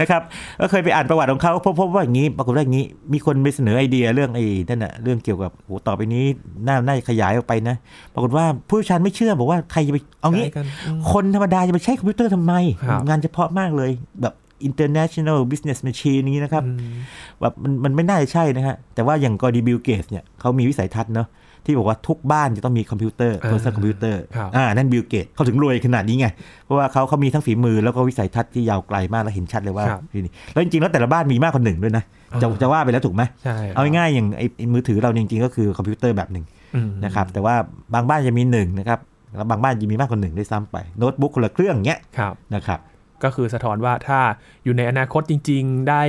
[0.00, 0.22] นะครับ
[0.60, 6.24] ก็เคยไปอ่านประวัติของเขาพบพบว่าอย่างนี้ปรากฏว่าอย่างนี้ มีคนไปเสนอไอเดียเรื่องไอ้นั่นน่ะเรื่องเกี่ยวกับโหต่อไปนี้
[6.66, 7.76] น่าน่าจะขยายออกไปนะ
[8.14, 12.52] ปรากฏว่าผู้เชี่ยวชาญไม่เชื่อบอกว่าใครจะไปเอางี้ใช้กันอืมคนธรรมดาจะไปใช้คอมพิวเตอร์ทำไม
[12.88, 13.90] ครับงานเฉพาะมากเลย
[14.22, 14.34] แบบ
[14.68, 16.94] international business machine นี้นะครับอืม
[17.40, 21.28] แบบมันมันไม่น่าจะใช่นะฮะ แต่ว่าอย่างกอดีบิลเกตเนี่ยเขามีวิสัยทัศน์เนาะ
[21.66, 26.26] ที่บอกว่าทุกบ้านจะต้องมีคอมพิวเตอร์อ่า personal computer ครับอ่านั่นบิลเกตเขาถึงรวยขนาดนี้ไง
[26.64, 32.04] เพราะว่าเขาเขามีทั้งฝีมือแล้วก็วิสัยทัศน์ที่ยาวไกลมากและเห็นชัดเลยว่าครับนี่แล้วจริงๆแล้วแต่ละบ้านมีมากกว่าหนึ่งด้วยนะ
[32.42, 37.54] จะอ่าจะว่าไปแล้วถูกไหมใช่เอาง่ายๆอย่างไอ้ไอ้มือถือเราจริงๆ ก็คือคอมพิวเตอร์แบบหนึ่งอืมนะครับแต่ว่า
[37.94, 38.98] บางบ้านจะมีหนึ่งนะครับ
[39.36, 42.80] แล้วบางบ้านจะมีมากกว่าหนึ่งด้วยซ้ำไปโน้ตบุ๊กคนละเครื่องเงี้ยครับนะครับ
[43.24, 44.20] ก็คือสะท้อนว่าถ้า
[44.64, 46.02] อยู่ในอนาคตจริง ๆ ได้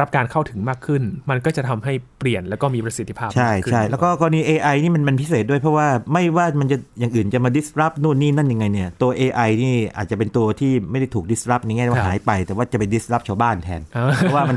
[0.00, 14.56] รับการเข้าถึงมากขึ้น มันก็จะทำให้เปลี่ยนแล้วก็มีประสิทธิภาพใช่มากขึ้นใช่แล้วก็กรณี AI นี่มันมันพิเศษด้วยเพราะว่าไม่ว่ามันจะอย่างอื่นจะมา disrupt นู่นนี่นั่นยังไงเนี่ย ตัว AI นี่อาจจะเป็นตัวที่ไม่ได้ถูก disrupt ในแง่ว่าหายไป แต่ว่าจะไป disrupt ชาวบ้านแทนอ่าเพราะว่ามัน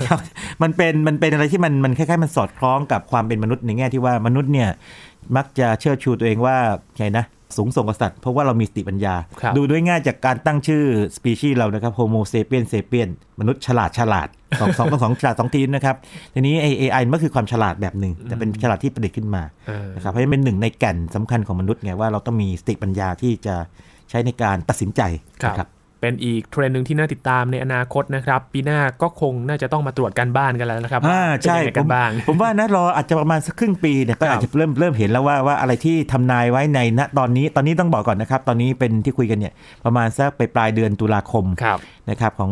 [0.64, 4.70] มันเป็นมันเป็นอะไรที่มันมันคล้ายๆมันสอดคล้องกับความเป็นมนุษย์ในแง่ที่ว่ามนุษย์เนี่ย
[5.36, 6.56] มักจะเชิดชูตัวเองว่า
[6.98, 7.26] ไงนะ
[7.58, 10.84] สูงส่งกว่าสัตว์เพราะว่าเรามีสติปัญญาครับดูด้วยง่ายจากการตั้งชื่อ
[11.16, 13.10] สปีชีส์เรานะครับ Homo sapien sapien
[13.40, 14.28] มนุษย์ฉลาดฉลาด
[14.60, 15.96] สองสองต้องสองฉลาดสองทีนะครับ
[16.34, 23.56] ทีนี้ไอ AI มันก็คือความฉลาดแบบหนึ่ง แต่เป็นฉลาดที่ประดิษฐ์ขึ้นมาเออนะครับเพราะฉะนั้นเป็นหนึ่งในแก่นสำคัญของมนุษย์ไงว่าเราต้องมีสติปัญญาที่จะ
[24.10, 25.02] ใช้ในการตัดสินใจ
[25.44, 25.68] ครับนะครับ
[26.02, 39.54] เป็นอีกเทรนด์หนึ่งที่น่าติดตามในอนาคตนะครับ ปีหน้าก็คงน่าจะต้องมาตรวจการบ้านกันแล้วนะครับอ่าใช่เป็นยังไงกันบ้างผมผมว่านะรออาจจะประมาณสักครึ่งปีเนี่ยก็ครับอาจจะเริ่มเริ่มเห็นแล้วว่าว่าอะไรที่ทำนายไว้ในณตอนนี้ตอนนี้ต้องบอกก่อนนะครับ ตอนนี้เป็นที่คุยกันเนี่ย
[39.86, 41.80] ประมาณสักไปปลายเดือนตุลาคมครับ
[42.12, 42.52] นะครับของ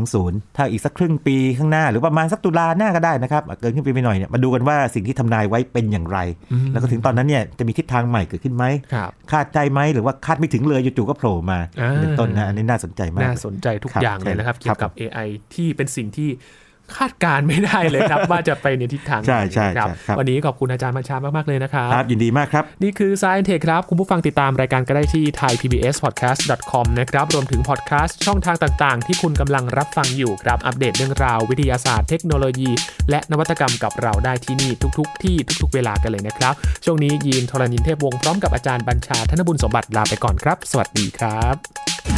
[0.00, 6.18] 2020 ถ้าอีกสักครึ่งปีข้างหน้า หรือประมาณสักตุลาหน้าก็ได้นะครับเกินครึ่งปีไปหน่อยเนี่ยมาดูกันว่าสิ่งที่ทำนายไว้เป็นอย่างไร
[6.52, 8.64] อืมแล้วก็ถึงตอนนั้นเนี่ยจะมีทิศทางใหม่เกิดขึ้นไหม
[8.94, 16.30] ครับคาดใจไหมหรือว่าคาดไม่ถึงเลยจู่ๆก็โผล่มาอ่าเป็นต้นนะอันนี้น่าสนใจมากน่าสนใจทุกครับอย่างเลยนะครับคเกี่รัยบวกับ AI ที่เป็นสิ่งที่
[16.96, 32.70] คาดการณ์ไม่ได้เลยครับ ว่าจะไปในทิศทางไหนใช่ใช่ครับใช่ครับ วันนี้ขอบคุณอาจารย์บัญชามากๆเลยนะครับครับ ยินดีมากครับ นี่คือ Science Tech ครับ คุณผู้ฟังติดตามรายการก็ได้ที่ thaipbspodcast.com นะครับ รวมถึงพอดแคสต์ช่องทางต่างๆ ที่คุณกำลังรับฟังอยู่ครับ อัปเดตเรื่องราววิทยาศาสตร์เทคโนโลยี
[33.10, 42.13] และนวัตกรรมกับเราได้ที่นี่ทุก ๆ ที่ทุก ๆ เวลากันเลยนะครับ ช่วงนี้ยีนทรณินเทพวงศ์พร้อมกับอาจารย์บัญชาธนบุญสมบัติลาไปก่อนครับ สวัสดีครับ